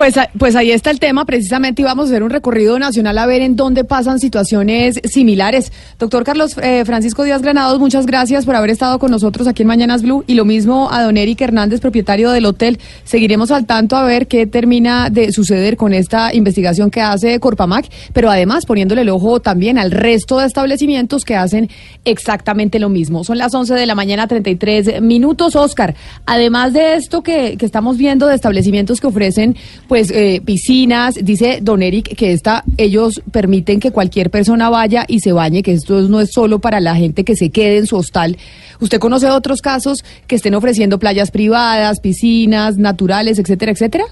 Pues, 0.00 0.14
pues 0.38 0.56
ahí 0.56 0.70
está 0.70 0.90
el 0.90 0.98
tema, 0.98 1.26
precisamente 1.26 1.82
íbamos 1.82 2.06
a 2.06 2.08
hacer 2.08 2.22
un 2.22 2.30
recorrido 2.30 2.78
nacional 2.78 3.18
a 3.18 3.26
ver 3.26 3.42
en 3.42 3.54
dónde 3.54 3.84
pasan 3.84 4.18
situaciones 4.18 4.98
similares. 5.04 5.74
Doctor 5.98 6.24
Carlos 6.24 6.56
eh, 6.62 6.86
Francisco 6.86 7.22
Díaz 7.22 7.42
Granados, 7.42 7.78
muchas 7.78 8.06
gracias 8.06 8.46
por 8.46 8.56
haber 8.56 8.70
estado 8.70 8.98
con 8.98 9.10
nosotros 9.10 9.46
aquí 9.46 9.60
en 9.60 9.68
Mañanas 9.68 10.00
Blue 10.00 10.24
y 10.26 10.36
lo 10.36 10.46
mismo 10.46 10.90
a 10.90 11.02
don 11.02 11.18
Eric 11.18 11.42
Hernández, 11.42 11.80
propietario 11.80 12.30
del 12.30 12.46
hotel. 12.46 12.78
Seguiremos 13.04 13.50
al 13.50 13.66
tanto 13.66 13.94
a 13.94 14.02
ver 14.04 14.26
qué 14.26 14.46
termina 14.46 15.10
de 15.10 15.32
suceder 15.32 15.76
con 15.76 15.92
esta 15.92 16.34
investigación 16.34 16.90
que 16.90 17.02
hace 17.02 17.38
Corpamac, 17.38 17.86
pero 18.14 18.30
además 18.30 18.64
poniéndole 18.64 19.02
el 19.02 19.10
ojo 19.10 19.40
también 19.40 19.76
al 19.76 19.90
resto 19.90 20.38
de 20.38 20.46
establecimientos 20.46 21.26
que 21.26 21.36
hacen 21.36 21.68
exactamente 22.06 22.78
lo 22.78 22.88
mismo. 22.88 23.22
Son 23.22 23.36
las 23.36 23.52
11 23.52 23.74
de 23.74 23.84
la 23.84 23.94
mañana, 23.94 24.26
33 24.26 25.02
minutos. 25.02 25.56
Oscar, 25.56 25.94
además 26.24 26.72
de 26.72 26.94
esto 26.94 27.22
que, 27.22 27.58
que 27.58 27.66
estamos 27.66 27.98
viendo 27.98 28.26
de 28.28 28.34
establecimientos 28.34 28.98
que 28.98 29.06
ofrecen 29.06 29.58
pues 29.90 30.12
eh, 30.12 30.40
piscinas, 30.44 31.16
dice 31.20 31.58
Don 31.60 31.82
Eric 31.82 32.14
que 32.14 32.32
esta, 32.32 32.62
ellos 32.76 33.20
permiten 33.32 33.80
que 33.80 33.90
cualquier 33.90 34.30
persona 34.30 34.70
vaya 34.70 35.04
y 35.08 35.18
se 35.18 35.32
bañe, 35.32 35.64
que 35.64 35.72
esto 35.72 36.02
no 36.02 36.20
es 36.20 36.30
solo 36.30 36.60
para 36.60 36.78
la 36.78 36.94
gente 36.94 37.24
que 37.24 37.34
se 37.34 37.50
quede 37.50 37.78
en 37.78 37.86
su 37.88 37.96
hostal. 37.96 38.38
¿Usted 38.78 39.00
conoce 39.00 39.28
otros 39.28 39.60
casos 39.60 40.04
que 40.28 40.36
estén 40.36 40.54
ofreciendo 40.54 41.00
playas 41.00 41.32
privadas, 41.32 41.98
piscinas, 41.98 42.78
naturales, 42.78 43.40
etcétera, 43.40 43.72
etcétera? 43.72 44.04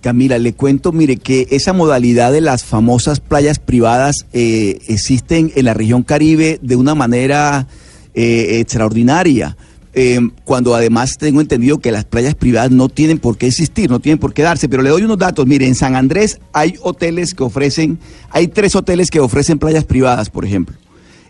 Camila, 0.00 0.38
le 0.38 0.54
cuento, 0.54 0.90
mire, 0.90 1.18
que 1.18 1.48
esa 1.50 1.74
modalidad 1.74 2.32
de 2.32 2.40
las 2.40 2.64
famosas 2.64 3.20
playas 3.20 3.58
privadas 3.58 4.24
eh, 4.32 4.78
existen 4.88 5.52
en 5.54 5.66
la 5.66 5.74
región 5.74 6.02
Caribe 6.02 6.58
de 6.62 6.76
una 6.76 6.94
manera 6.94 7.66
eh, 8.14 8.60
extraordinaria. 8.60 9.54
Eh, 9.92 10.20
cuando 10.44 10.74
además 10.74 11.18
tengo 11.18 11.40
entendido 11.40 11.78
que 11.78 11.90
las 11.90 12.04
playas 12.04 12.36
privadas 12.36 12.70
no 12.70 12.88
tienen 12.88 13.18
por 13.18 13.36
qué 13.36 13.48
existir, 13.48 13.90
no 13.90 13.98
tienen 13.98 14.18
por 14.18 14.32
qué 14.32 14.42
darse, 14.42 14.68
pero 14.68 14.82
le 14.82 14.90
doy 14.90 15.02
unos 15.02 15.18
datos. 15.18 15.46
Mire, 15.46 15.66
en 15.66 15.74
San 15.74 15.96
Andrés 15.96 16.38
hay 16.52 16.76
hoteles 16.82 17.34
que 17.34 17.42
ofrecen, 17.42 17.98
hay 18.30 18.48
tres 18.48 18.76
hoteles 18.76 19.10
que 19.10 19.20
ofrecen 19.20 19.58
playas 19.58 19.84
privadas, 19.84 20.30
por 20.30 20.44
ejemplo. 20.44 20.76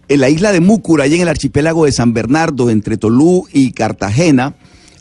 En 0.09 0.21
la 0.21 0.29
isla 0.29 0.53
de 0.53 0.61
Múcura, 0.61 1.07
y 1.07 1.15
en 1.15 1.23
el 1.23 1.29
archipiélago 1.29 1.87
de 1.87 1.93
San 1.93 2.13
Bernardo, 2.13 2.69
entre 2.69 2.97
Tolú 2.97 3.47
y 3.53 3.73
Cartagena, 3.73 4.57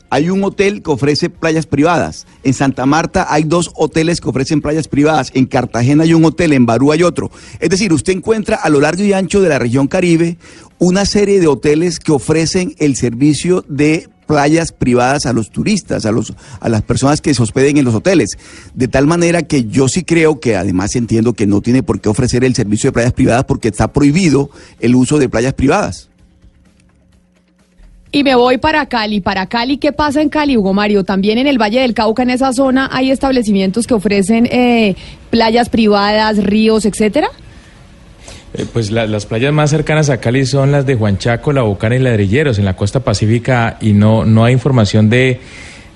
hay 0.09 0.29
un 0.29 0.43
hotel 0.43 0.81
que 0.81 0.91
ofrece 0.91 1.29
playas 1.29 1.65
privadas. 1.65 2.25
En 2.43 2.53
Santa 2.53 2.85
Marta 2.85 3.27
hay 3.29 3.43
dos 3.43 3.71
hoteles 3.75 4.21
que 4.21 4.29
ofrecen 4.29 4.61
playas 4.61 4.87
privadas. 4.87 5.31
En 5.33 5.45
Cartagena 5.45 6.03
hay 6.03 6.13
un 6.13 6.25
hotel, 6.25 6.53
en 6.53 6.65
Barú 6.65 6.91
hay 6.91 7.03
otro. 7.03 7.31
Es 7.59 7.69
decir, 7.69 7.93
usted 7.93 8.13
encuentra 8.13 8.57
a 8.57 8.69
lo 8.69 8.79
largo 8.79 9.03
y 9.03 9.13
ancho 9.13 9.41
de 9.41 9.49
la 9.49 9.59
región 9.59 9.87
Caribe 9.87 10.37
una 10.79 11.05
serie 11.05 11.39
de 11.39 11.47
hoteles 11.47 11.99
que 11.99 12.13
ofrecen 12.13 12.73
el 12.79 12.95
servicio 12.95 13.65
de 13.67 14.07
playas 14.29 14.71
privadas 14.71 15.25
a 15.25 15.33
los 15.33 15.49
turistas, 15.49 16.05
a, 16.05 16.11
los, 16.11 16.33
a 16.59 16.69
las 16.69 16.83
personas 16.83 17.19
que 17.19 17.33
se 17.33 17.41
hospeden 17.41 17.77
en 17.77 17.85
los 17.85 17.95
hoteles. 17.95 18.37
De 18.75 18.87
tal 18.87 19.07
manera 19.07 19.41
que 19.41 19.65
yo 19.65 19.87
sí 19.87 20.03
creo 20.03 20.39
que 20.39 20.55
además 20.55 20.95
entiendo 20.95 21.33
que 21.33 21.47
no 21.47 21.61
tiene 21.61 21.81
por 21.81 21.99
qué 21.99 22.09
ofrecer 22.09 22.43
el 22.43 22.55
servicio 22.55 22.89
de 22.89 22.93
playas 22.93 23.13
privadas 23.13 23.45
porque 23.45 23.69
está 23.69 23.91
prohibido 23.91 24.51
el 24.79 24.95
uso 24.95 25.17
de 25.17 25.29
playas 25.29 25.53
privadas. 25.53 26.09
Y 28.11 28.23
me 28.23 28.35
voy 28.35 28.57
para 28.57 28.87
Cali. 28.87 29.21
Para 29.21 29.45
Cali, 29.45 29.77
¿qué 29.77 29.91
pasa 29.91 30.21
en 30.21 30.29
Cali, 30.29 30.57
Hugo 30.57 30.73
Mario? 30.73 31.03
También 31.03 31.37
en 31.37 31.45
el 31.45 31.61
Valle 31.61 31.81
del 31.81 31.93
Cauca, 31.93 32.23
en 32.23 32.31
esa 32.31 32.53
zona, 32.53 32.89
hay 32.91 33.11
establecimientos 33.11 33.85
que 33.85 33.93
ofrecen 33.93 34.47
eh, 34.51 34.95
playas 35.29 35.69
privadas, 35.69 36.43
ríos, 36.43 36.85
etcétera. 36.85 37.27
Eh, 38.55 38.65
pues 38.73 38.89
las 38.89 39.27
playas 39.27 39.53
más 39.53 39.69
cercanas 39.69 40.09
a 40.09 40.19
Cali 40.19 40.43
son 40.47 40.71
las 40.71 40.87
de 40.87 40.95
Huanchaco, 40.95 41.53
La 41.53 41.61
Bocana 41.61 41.97
y 41.97 41.99
Ladrilleros, 41.99 42.57
en 42.57 42.65
la 42.65 42.75
costa 42.75 43.01
pacífica, 43.01 43.77
y 43.79 43.93
no, 43.93 44.25
no 44.25 44.43
hay 44.43 44.53
información 44.53 45.11
de, 45.11 45.39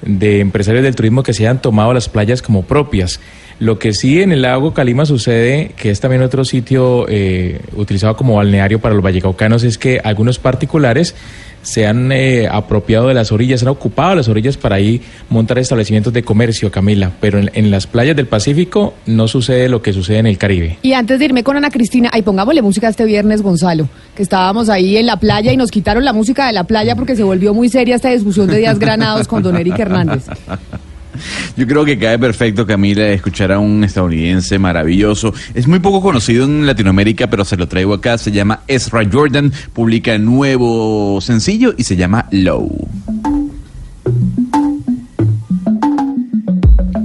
de 0.03 0.39
empresarios 0.39 0.83
del 0.83 0.95
turismo 0.95 1.23
que 1.23 1.33
se 1.33 1.43
hayan 1.47 1.63
tomado 1.63 1.95
las 1.95 2.09
playas 2.09 2.43
como 2.43 2.61
propias. 2.61 3.19
Lo 3.59 3.79
que 3.79 3.93
sí 3.93 4.21
en 4.21 4.31
el 4.31 4.43
lago 4.43 4.73
Calima 4.73 5.05
sucede, 5.07 5.71
que 5.77 5.89
es 5.89 5.99
también 5.99 6.21
otro 6.21 6.45
sitio 6.45 7.07
eh, 7.09 7.59
utilizado 7.75 8.15
como 8.15 8.35
balneario 8.35 8.79
para 8.79 8.93
los 8.93 9.03
vallecaucanos, 9.03 9.63
es 9.63 9.79
que 9.79 9.99
algunos 10.03 10.37
particulares 10.37 11.15
se 11.63 11.87
han 11.87 12.11
eh, 12.11 12.47
apropiado 12.47 13.07
de 13.07 13.13
las 13.15 13.31
orillas, 13.31 13.63
han 13.63 13.69
ocupado 13.69 14.13
las 14.15 14.27
orillas 14.27 14.57
para 14.57 14.75
ahí 14.75 15.01
montar 15.29 15.57
establecimientos 15.57 16.13
de 16.13 16.23
comercio, 16.23 16.71
Camila, 16.71 17.11
pero 17.19 17.39
en, 17.39 17.71
las 17.71 17.87
playas 17.87 18.15
del 18.15 18.27
Pacífico 18.27 18.93
no 19.07 19.27
sucede 19.27 19.69
lo 19.69 19.81
que 19.81 19.93
sucede 19.93 20.19
en 20.19 20.27
el 20.27 20.37
Caribe. 20.37 20.77
Y 20.81 20.93
antes 20.93 21.17
de 21.17 21.25
irme 21.25 21.43
con 21.43 21.57
Ana 21.57 21.71
Cristina, 21.71 22.09
ahí 22.13 22.21
pongámosle 22.21 22.61
música 22.61 22.89
este 22.89 23.05
viernes, 23.05 23.41
Gonzalo, 23.41 23.87
que 24.15 24.21
estábamos 24.21 24.69
ahí 24.69 24.97
en 24.97 25.07
la 25.07 25.17
playa 25.17 25.51
y 25.51 25.57
nos 25.57 25.71
quitaron 25.71 26.05
la 26.05 26.13
música 26.13 26.45
de 26.45 26.53
la 26.53 26.65
playa 26.65 26.95
porque 26.95 27.15
se 27.15 27.23
volvió 27.23 27.53
muy 27.53 27.69
seria 27.69 27.95
esta 27.95 28.09
discusión 28.09 28.47
de 28.47 28.57
Díaz 28.57 28.77
Granados 28.77 29.27
con 29.27 29.41
Don 29.41 29.55
Eric 29.55 29.79
Hernández. 29.79 30.25
Yo 31.57 31.67
creo 31.67 31.85
que 31.85 31.97
cae 31.97 32.17
perfecto, 32.19 32.65
Camila, 32.65 33.07
escuchar 33.07 33.51
a 33.51 33.59
un 33.59 33.83
estadounidense 33.83 34.59
maravilloso. 34.59 35.33
Es 35.53 35.67
muy 35.67 35.79
poco 35.79 36.01
conocido 36.01 36.45
en 36.45 36.65
Latinoamérica, 36.65 37.27
pero 37.29 37.45
se 37.45 37.57
lo 37.57 37.67
traigo 37.67 37.93
acá. 37.93 38.17
Se 38.17 38.31
llama 38.31 38.61
Ezra 38.67 39.03
Jordan, 39.09 39.51
publica 39.73 40.17
nuevo 40.17 41.19
sencillo 41.21 41.73
y 41.77 41.83
se 41.83 41.95
llama 41.95 42.27
Low. 42.31 42.87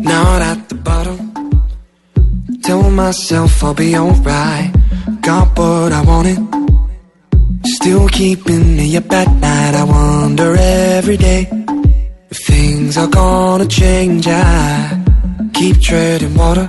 Now 0.02 0.40
at 0.40 0.68
the 0.68 0.74
bottom, 0.74 1.34
myself 2.94 3.62
I'll 3.62 3.74
be 3.74 3.94
alright. 3.94 4.72
Got 5.20 5.58
what 5.58 5.92
I 5.92 6.02
wanted. 6.02 6.38
Still 7.64 8.08
keeping 8.08 8.76
me 8.76 8.96
up 8.96 9.12
at 9.12 9.28
night. 9.40 9.74
I 9.74 9.84
wonder 9.84 10.56
every 10.56 11.16
day. 11.16 11.46
Things 12.58 12.96
are 12.96 13.08
gonna 13.08 13.66
change, 13.66 14.26
I 14.26 14.98
keep 15.52 15.76
water. 16.36 16.68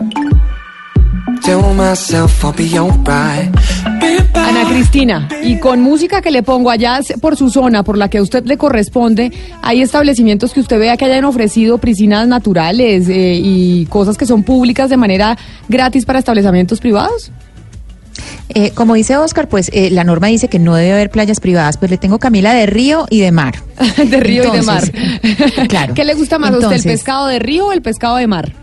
Ana 4.36 4.65
Cristina, 4.67 5.28
y 5.43 5.60
con 5.60 5.82
música 5.82 6.21
que 6.21 6.30
le 6.30 6.43
pongo 6.43 6.69
allá 6.69 6.99
por 7.21 7.36
su 7.36 7.49
zona, 7.49 7.84
por 7.84 7.97
la 7.97 8.08
que 8.08 8.19
a 8.19 8.21
usted 8.21 8.45
le 8.45 8.58
corresponde, 8.58 9.32
¿hay 9.63 9.82
establecimientos 9.82 10.54
que 10.54 10.60
usted 10.60 10.78
vea 10.78 10.95
que 10.95 11.06
hayan 11.06 11.25
ofrecido 11.25 11.80
piscinas 11.80 12.28
naturales 12.28 13.10
eh, 13.10 13.39
y 13.41 13.86
cosas 13.88 14.17
que 14.17 14.25
son 14.28 14.43
públicas 14.43 14.89
de 14.89 14.97
manera 14.97 15.38
gratis 15.67 16.06
para 16.06 16.19
establecimientos 16.19 16.80
privados? 16.80 17.32
Eh, 18.50 18.72
como 18.72 18.96
dice 18.96 19.18
Oscar, 19.18 19.48
pues 19.48 19.70
eh, 19.74 19.89
la 19.89 20.04
norma 20.04 20.28
dice 20.28 20.48
que 20.48 20.60
no 20.60 20.76
debe 20.76 20.94
haber 20.94 21.10
playas 21.10 21.39
privadas, 21.39 21.78
pues 21.78 21.92
le 21.92 21.98
tengo 21.98 22.20
Camila 22.20 22.54
de 22.54 22.65
río 22.65 23.06
y 23.10 23.20
de 23.20 23.32
mar. 23.32 23.56
de 23.98 24.20
río 24.20 24.54
y 24.54 24.58
de 24.58 24.62
mar. 24.63 24.84
claro. 25.68 25.94
¿Qué 25.96 26.04
le 26.04 26.15
gusta 26.15 26.39
más 26.39 26.52
a 26.52 26.58
usted, 26.58 26.74
el 26.74 26.84
pescado 26.84 27.28
de 27.28 27.39
río 27.39 27.68
o 27.68 27.72
el 27.72 27.82
pescado 27.82 28.18
de 28.18 28.28
mar? 28.28 28.54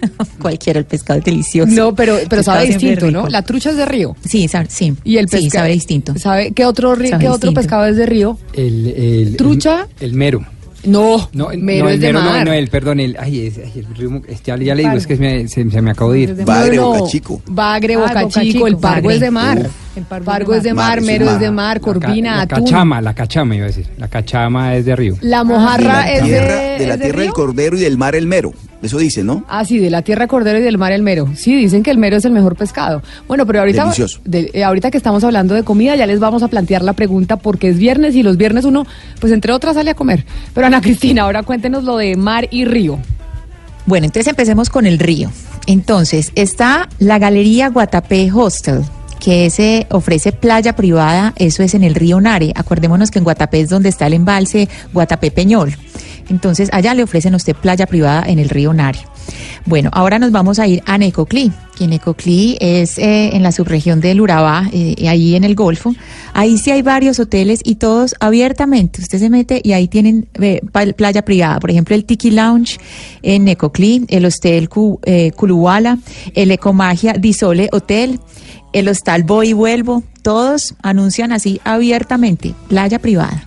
Cualquiera, 0.40 0.78
el 0.78 0.84
pescado 0.84 1.18
es 1.18 1.24
delicioso. 1.24 1.72
No, 1.72 1.94
pero, 1.94 2.18
pero 2.28 2.42
sabe 2.42 2.66
distinto, 2.66 3.10
¿no? 3.10 3.28
La 3.28 3.42
trucha 3.42 3.70
es 3.70 3.76
de 3.76 3.86
río. 3.86 4.16
Sí, 4.24 4.48
sabe, 4.48 4.66
sí. 4.70 4.94
Y 5.04 5.18
el 5.18 5.26
pescado 5.26 5.50
sabe 5.50 5.72
distinto. 5.72 6.18
¿Sabe 6.18 6.52
qué 6.52 6.64
otro, 6.64 6.96
qué 6.96 7.28
otro 7.28 7.52
pescado 7.52 7.86
es 7.86 7.96
de 7.96 8.06
río? 8.06 8.38
El, 8.52 8.86
el 8.86 9.36
trucha. 9.36 9.86
el 10.00 10.12
mero. 10.12 10.44
No, 10.86 11.28
no, 11.32 11.48
mero 11.56 11.88
es 11.88 12.00
de 12.00 12.12
mar. 12.12 12.44
No, 12.44 12.52
el, 12.52 12.68
perdón, 12.68 13.00
el, 13.00 13.16
ay, 13.18 13.46
es, 13.46 13.58
el 13.58 13.86
ritmo, 13.94 14.22
ya, 14.44 14.56
ya 14.56 14.74
le 14.74 14.82
digo, 14.82 14.96
es 14.96 15.06
que 15.06 15.16
me, 15.16 15.48
se, 15.48 15.64
me 15.64 15.90
acabó 15.90 16.12
de 16.12 16.20
ir. 16.20 16.44
Bagre, 16.44 16.78
Boca 16.78 17.10
Chico. 17.10 17.42
Bagre, 17.46 17.96
Boca 17.96 18.28
Chico, 18.28 18.66
el 18.66 18.76
pargo 18.76 19.10
es 19.10 19.20
de 19.20 19.30
mar. 19.30 19.70
El 19.96 20.04
pargo 20.04 20.54
es 20.54 20.62
de 20.62 20.74
mar, 20.74 21.00
mero 21.00 21.30
es 21.30 21.40
de 21.40 21.50
mar, 21.50 21.80
corvina. 21.80 22.36
La 22.36 22.46
cachama, 22.46 23.00
la 23.00 23.14
cachama 23.14 23.56
iba 23.56 23.64
a 23.64 23.68
decir, 23.68 23.86
la 23.96 24.08
cachama 24.08 24.74
es 24.76 24.84
de 24.84 24.94
río. 24.94 25.16
La 25.22 25.42
mojarra 25.42 26.12
es 26.12 26.22
de... 26.22 26.76
De 26.76 26.86
la 26.86 26.98
tierra 26.98 27.22
del 27.22 27.32
cordero 27.32 27.76
y 27.78 27.80
del 27.80 27.96
mar 27.96 28.14
el 28.14 28.26
mero. 28.26 28.52
Eso 28.82 28.98
dice, 28.98 29.24
¿no? 29.24 29.44
Ah, 29.48 29.64
sí, 29.64 29.78
de 29.78 29.88
la 29.88 30.02
tierra 30.02 30.26
cordero 30.26 30.58
y 30.58 30.62
del 30.62 30.76
mar 30.76 30.92
el 30.92 31.02
mero. 31.02 31.28
Sí, 31.34 31.56
dicen 31.56 31.82
que 31.82 31.90
el 31.90 31.96
mero 31.96 32.16
es 32.16 32.26
el 32.26 32.32
mejor 32.32 32.56
pescado. 32.56 33.02
Bueno, 33.26 33.46
pero 33.46 33.60
ahorita, 33.60 33.90
eh, 34.32 34.62
ahorita 34.62 34.90
que 34.90 34.98
estamos 34.98 35.24
hablando 35.24 35.54
de 35.54 35.62
comida, 35.62 35.96
ya 35.96 36.06
les 36.06 36.20
vamos 36.20 36.42
a 36.42 36.48
plantear 36.48 36.82
la 36.82 36.92
pregunta 36.92 37.38
porque 37.38 37.70
es 37.70 37.78
viernes 37.78 38.14
y 38.14 38.22
los 38.22 38.36
viernes 38.36 38.66
uno, 38.66 38.86
pues 39.18 39.32
entre 39.32 39.52
otras, 39.52 39.76
sale 39.76 39.92
a 39.92 39.94
comer. 39.94 40.26
Pero 40.52 40.66
Ana 40.66 40.82
Cristina, 40.82 41.22
ahora 41.22 41.42
cuéntenos 41.42 41.84
lo 41.84 41.96
de 41.96 42.16
mar 42.16 42.48
y 42.50 42.66
río. 42.66 42.98
Bueno, 43.86 44.04
entonces 44.04 44.28
empecemos 44.28 44.68
con 44.68 44.84
el 44.86 44.98
río. 44.98 45.30
Entonces, 45.66 46.32
está 46.34 46.88
la 46.98 47.18
Galería 47.18 47.70
Guatapé 47.70 48.30
Hostel, 48.32 48.82
que 49.18 49.50
se 49.50 49.86
ofrece 49.90 50.32
playa 50.32 50.74
privada, 50.76 51.32
eso 51.36 51.62
es 51.62 51.74
en 51.74 51.84
el 51.84 51.94
río 51.94 52.20
Nare. 52.20 52.52
Acordémonos 52.54 53.10
que 53.10 53.18
en 53.18 53.24
Guatapé 53.24 53.60
es 53.60 53.68
donde 53.68 53.88
está 53.88 54.06
el 54.06 54.14
embalse 54.14 54.68
Guatapé 54.92 55.30
Peñol. 55.30 55.76
Entonces, 56.28 56.68
allá 56.72 56.94
le 56.94 57.02
ofrecen 57.02 57.34
a 57.34 57.36
usted 57.36 57.54
playa 57.54 57.86
privada 57.86 58.24
en 58.26 58.38
el 58.38 58.48
río 58.48 58.72
Nare. 58.72 58.98
Bueno, 59.64 59.90
ahora 59.92 60.18
nos 60.18 60.30
vamos 60.30 60.58
a 60.58 60.66
ir 60.66 60.82
a 60.86 60.96
Necoclí, 60.98 61.50
que 61.76 61.88
Necoclí 61.88 62.56
es 62.60 62.98
eh, 62.98 63.34
en 63.34 63.42
la 63.42 63.50
subregión 63.50 64.00
del 64.00 64.20
Urabá, 64.20 64.70
eh, 64.72 65.08
ahí 65.08 65.34
en 65.34 65.42
el 65.42 65.56
Golfo. 65.56 65.94
Ahí 66.32 66.58
sí 66.58 66.70
hay 66.70 66.82
varios 66.82 67.18
hoteles 67.18 67.60
y 67.64 67.76
todos 67.76 68.14
abiertamente. 68.20 69.00
Usted 69.02 69.18
se 69.18 69.30
mete 69.30 69.60
y 69.62 69.72
ahí 69.72 69.88
tienen 69.88 70.28
eh, 70.40 70.60
playa 70.96 71.22
privada. 71.24 71.58
Por 71.58 71.70
ejemplo, 71.70 71.96
el 71.96 72.04
Tiki 72.04 72.30
Lounge 72.30 72.78
en 73.22 73.44
Necoclí, 73.44 74.04
el 74.08 74.26
Hostel 74.26 74.68
Culuwala, 74.68 75.98
el 76.34 76.50
Ecomagia 76.52 77.14
Disole 77.14 77.68
Hotel, 77.72 78.20
el 78.78 78.88
Hostal 78.88 79.22
Voy 79.22 79.48
y 79.48 79.52
Vuelvo. 79.54 80.02
Todos 80.22 80.74
anuncian 80.82 81.32
así 81.32 81.60
abiertamente, 81.64 82.54
playa 82.68 82.98
privada. 82.98 83.46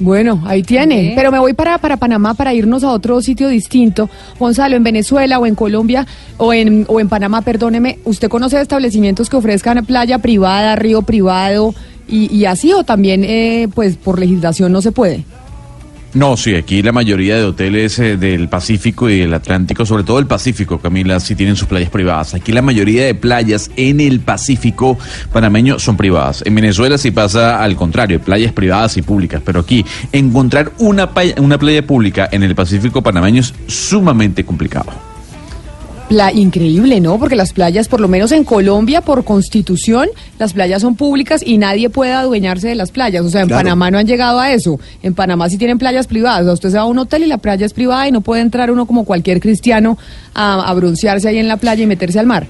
Bueno, 0.00 0.42
ahí 0.46 0.62
tiene. 0.62 1.12
Pero 1.16 1.32
me 1.32 1.38
voy 1.38 1.54
para, 1.54 1.78
para 1.78 1.96
Panamá 1.96 2.34
para 2.34 2.54
irnos 2.54 2.84
a 2.84 2.90
otro 2.90 3.20
sitio 3.20 3.48
distinto. 3.48 4.08
Gonzalo, 4.38 4.76
en 4.76 4.84
Venezuela 4.84 5.38
o 5.38 5.46
en 5.46 5.54
Colombia 5.54 6.06
o 6.38 6.52
en, 6.52 6.86
o 6.88 7.00
en 7.00 7.08
Panamá, 7.08 7.42
perdóneme, 7.42 7.98
¿usted 8.04 8.28
conoce 8.28 8.60
establecimientos 8.60 9.28
que 9.28 9.36
ofrezcan 9.36 9.84
playa 9.84 10.18
privada, 10.18 10.76
río 10.76 11.02
privado 11.02 11.74
y, 12.08 12.34
y 12.34 12.46
así 12.46 12.72
o 12.72 12.84
también 12.84 13.24
eh, 13.24 13.68
pues 13.74 13.96
por 13.96 14.18
legislación 14.18 14.72
no 14.72 14.82
se 14.82 14.92
puede? 14.92 15.24
No, 16.14 16.38
sí, 16.38 16.54
aquí 16.54 16.82
la 16.82 16.92
mayoría 16.92 17.36
de 17.36 17.44
hoteles 17.44 17.98
eh, 17.98 18.16
del 18.16 18.48
Pacífico 18.48 19.10
y 19.10 19.18
del 19.18 19.34
Atlántico, 19.34 19.84
sobre 19.84 20.04
todo 20.04 20.18
el 20.18 20.26
Pacífico, 20.26 20.78
Camila, 20.78 21.20
sí 21.20 21.34
tienen 21.34 21.54
sus 21.54 21.68
playas 21.68 21.90
privadas. 21.90 22.32
Aquí 22.32 22.50
la 22.50 22.62
mayoría 22.62 23.04
de 23.04 23.14
playas 23.14 23.70
en 23.76 24.00
el 24.00 24.20
Pacífico 24.20 24.98
panameño 25.32 25.78
son 25.78 25.98
privadas. 25.98 26.42
En 26.46 26.54
Venezuela 26.54 26.96
sí 26.96 27.10
pasa 27.10 27.62
al 27.62 27.76
contrario, 27.76 28.20
playas 28.20 28.52
privadas 28.52 28.96
y 28.96 29.02
públicas, 29.02 29.42
pero 29.44 29.60
aquí 29.60 29.84
encontrar 30.10 30.72
una, 30.78 31.10
una 31.36 31.58
playa 31.58 31.86
pública 31.86 32.26
en 32.32 32.42
el 32.42 32.54
Pacífico 32.54 33.02
panameño 33.02 33.40
es 33.40 33.52
sumamente 33.66 34.44
complicado. 34.44 35.07
Pla 36.08 36.32
increíble, 36.32 37.00
¿no? 37.00 37.18
Porque 37.18 37.36
las 37.36 37.52
playas, 37.52 37.86
por 37.86 38.00
lo 38.00 38.08
menos 38.08 38.32
en 38.32 38.42
Colombia, 38.42 39.02
por 39.02 39.24
constitución, 39.24 40.08
las 40.38 40.54
playas 40.54 40.80
son 40.80 40.96
públicas 40.96 41.42
y 41.44 41.58
nadie 41.58 41.90
puede 41.90 42.12
adueñarse 42.14 42.68
de 42.68 42.74
las 42.76 42.90
playas. 42.90 43.26
O 43.26 43.28
sea, 43.28 43.42
en 43.42 43.48
Claro. 43.48 43.62
Panamá 43.64 43.90
no 43.90 43.98
han 43.98 44.06
llegado 44.06 44.40
a 44.40 44.50
eso. 44.50 44.80
En 45.02 45.12
Panamá 45.12 45.50
sí 45.50 45.58
tienen 45.58 45.76
playas 45.76 46.06
privadas. 46.06 46.40
O 46.40 46.44
sea, 46.44 46.52
usted 46.54 46.70
se 46.70 46.76
va 46.76 46.82
a 46.84 46.86
un 46.86 46.98
hotel 46.98 47.24
y 47.24 47.26
la 47.26 47.36
playa 47.36 47.66
es 47.66 47.74
privada 47.74 48.08
y 48.08 48.12
no 48.12 48.22
puede 48.22 48.40
entrar 48.40 48.70
uno 48.70 48.86
como 48.86 49.04
cualquier 49.04 49.38
cristiano 49.38 49.98
a, 50.34 50.66
a 50.66 50.72
broncearse 50.72 51.28
ahí 51.28 51.36
en 51.36 51.46
la 51.46 51.58
playa 51.58 51.84
y 51.84 51.86
meterse 51.86 52.18
al 52.18 52.24
mar. 52.26 52.46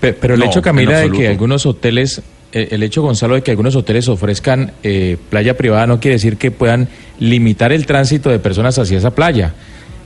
Pe- 0.00 0.12
Pero 0.12 0.34
el 0.34 0.40
No, 0.40 0.46
hecho, 0.46 0.62
Camila, 0.62 0.98
de 1.00 1.10
que 1.10 1.26
algunos 1.26 1.66
hoteles, 1.66 2.22
eh, 2.52 2.68
el 2.70 2.84
hecho, 2.84 3.02
Gonzalo, 3.02 3.34
de 3.34 3.42
que 3.42 3.50
algunos 3.50 3.74
hoteles 3.74 4.06
ofrezcan 4.06 4.70
eh, 4.84 5.16
playa 5.30 5.56
privada 5.56 5.88
no 5.88 5.98
quiere 5.98 6.14
decir 6.14 6.36
que 6.36 6.52
puedan 6.52 6.86
limitar 7.18 7.72
el 7.72 7.86
tránsito 7.86 8.30
de 8.30 8.38
personas 8.38 8.78
hacia 8.78 8.98
esa 8.98 9.10
playa. 9.10 9.52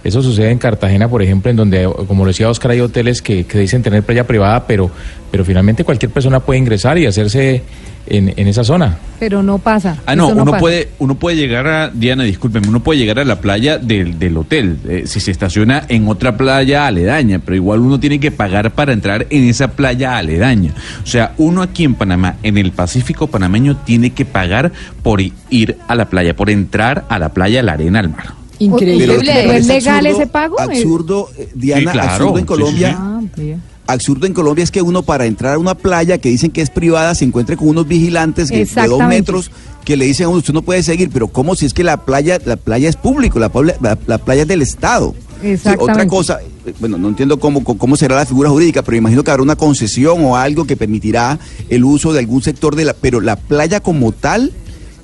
Eso 0.05 0.23
sucede 0.23 0.51
en 0.51 0.59
Cartagena, 0.59 1.09
por 1.09 1.23
ejemplo, 1.23 1.51
en 1.51 1.57
donde, 1.57 1.91
como 2.07 2.25
lo 2.25 2.29
decía 2.29 2.49
Oscar, 2.49 2.71
hay 2.71 2.81
hoteles 2.81 3.21
que, 3.21 3.45
que 3.45 3.59
dicen 3.59 3.83
tener 3.83 4.03
playa 4.03 4.27
privada, 4.27 4.67
pero, 4.67 4.91
pero 5.31 5.45
finalmente 5.45 5.85
cualquier 5.85 6.13
persona 6.13 6.41
puede 6.41 6.59
ingresar 6.61 6.99
y 6.99 7.07
hacerse 7.07 7.63
en, 8.11 8.33
en 8.37 8.49
esa 8.49 8.65
zona. 8.65 8.97
Pero 9.19 9.43
no 9.43 9.59
pasa. 9.59 9.99
Ah, 10.07 10.15
no, 10.15 10.29
uno 10.29 10.47
pasa. 10.47 10.59
puede, 10.59 10.89
uno 10.99 11.17
puede 11.17 11.37
llegar 11.37 11.67
a, 11.67 11.91
Diana, 11.91 12.25
discúlpeme, 12.25 12.69
uno 12.69 12.81
puede 12.81 12.99
llegar 12.99 13.19
a 13.19 13.25
la 13.25 13.41
playa 13.41 13.79
del, 13.79 14.19
del 14.19 14.37
hotel, 14.37 14.79
eh, 14.89 15.03
si 15.07 15.21
se 15.21 15.31
estaciona 15.31 15.85
en 15.89 16.09
otra 16.09 16.37
playa 16.37 16.87
aledaña, 16.87 17.41
pero 17.41 17.57
igual 17.57 17.81
uno 17.81 18.01
tiene 18.01 18.21
que 18.21 18.31
pagar 18.31 18.73
para 18.73 18.93
entrar 18.93 19.27
en 19.31 19.45
esa 19.45 19.73
playa 19.73 20.17
aledaña. 20.17 20.73
O 21.03 21.07
sea, 21.07 21.33
uno 21.39 21.63
aquí 21.63 21.85
en 21.85 21.95
Panamá, 21.95 22.37
en 22.43 22.59
el 22.59 22.73
Pacífico 22.73 23.27
panameño, 23.27 23.77
tiene 23.79 24.11
que 24.11 24.25
pagar 24.25 24.73
por 25.03 25.21
ir 25.21 25.77
a 25.89 25.95
la 25.95 26.09
playa, 26.09 26.35
por 26.35 26.51
entrar 26.51 27.05
a 27.09 27.19
la 27.19 27.31
playa, 27.31 27.61
a 27.61 27.63
la 27.63 27.73
arena, 27.73 28.01
al 28.01 28.09
mar. 28.09 28.39
Increíble. 28.59 29.07
Pero- 29.07 29.19
me 29.21 29.25
¿Pero 29.43 29.53
es 29.53 29.67
legal 29.67 30.07
ese 30.07 30.27
pago? 30.27 30.59
Absurdo, 30.61 31.29
eh, 31.39 31.49
Diana, 31.55 31.81
Sí, 31.93 31.99
claro. 31.99 32.11
absurdo 32.11 32.39
en 32.39 32.45
Colombia. 32.47 32.99
sí, 33.37 33.43
sí. 33.43 33.53
Ah. 33.53 33.61
Absurdo 33.91 34.27
en 34.27 34.35
Colombia 34.35 34.63
es 34.63 34.71
que 34.71 34.83
uno 34.83 35.03
para 35.03 35.25
entrar 35.25 35.55
a 35.55 35.59
una 35.59 35.75
playa 35.75 36.19
que 36.19 36.29
dicen 36.29 36.51
que 36.51 36.61
es 36.61 36.69
privada 36.69 37.15
se 37.15 37.25
encuentre 37.25 37.57
con 37.57 37.69
unos 37.69 37.89
vigilantes 37.89 38.51
que- 38.51 38.57
de 38.59 38.65
dos 38.65 38.71
Exactamente. 38.73 39.07
metros 39.17 39.51
que 39.85 39.97
le 39.97 40.05
dicen 40.05 40.27
a 40.27 40.29
uno 40.29 40.39
usted 40.41 40.53
no 40.53 40.61
puede 40.61 40.83
seguir, 40.83 41.09
pero 41.11 41.29
¿cómo 41.29 41.55
si 41.57 41.65
es 41.65 41.73
que 41.73 41.83
la 41.85 41.97
playa 42.05 42.39
la 42.45 42.57
playa 42.57 42.91
es 42.91 42.97
público, 42.97 43.39
la, 43.39 43.51
la, 43.81 43.97
la 44.07 44.19
playa 44.19 44.43
es 44.43 44.49
del 44.49 44.61
Estado? 44.61 45.15
Sí, 45.41 45.53
otra 45.53 45.73
Exactamente. 45.73 46.07
cosa, 46.09 46.41
eh, 46.67 46.75
bueno, 46.81 46.99
no 46.99 47.09
entiendo 47.09 47.39
cómo, 47.41 47.65
cómo 47.65 47.79
cómo 47.79 47.97
será 47.97 48.17
la 48.17 48.27
figura 48.27 48.51
jurídica, 48.51 48.83
pero 48.83 48.99
imagino 48.99 49.25
que 49.25 49.31
habrá 49.31 49.43
una 49.43 49.57
concesión 49.57 50.23
o 50.23 50.37
algo 50.37 50.67
que 50.67 50.77
permitirá 50.77 51.39
el 51.71 51.83
uso 51.85 52.13
de 52.13 52.19
algún 52.19 52.43
sector 52.43 52.77
de 52.77 52.85
la, 52.85 52.93
pero 52.93 53.23
la 53.23 53.37
playa 53.37 53.81
como 53.81 54.13
tal 54.13 54.53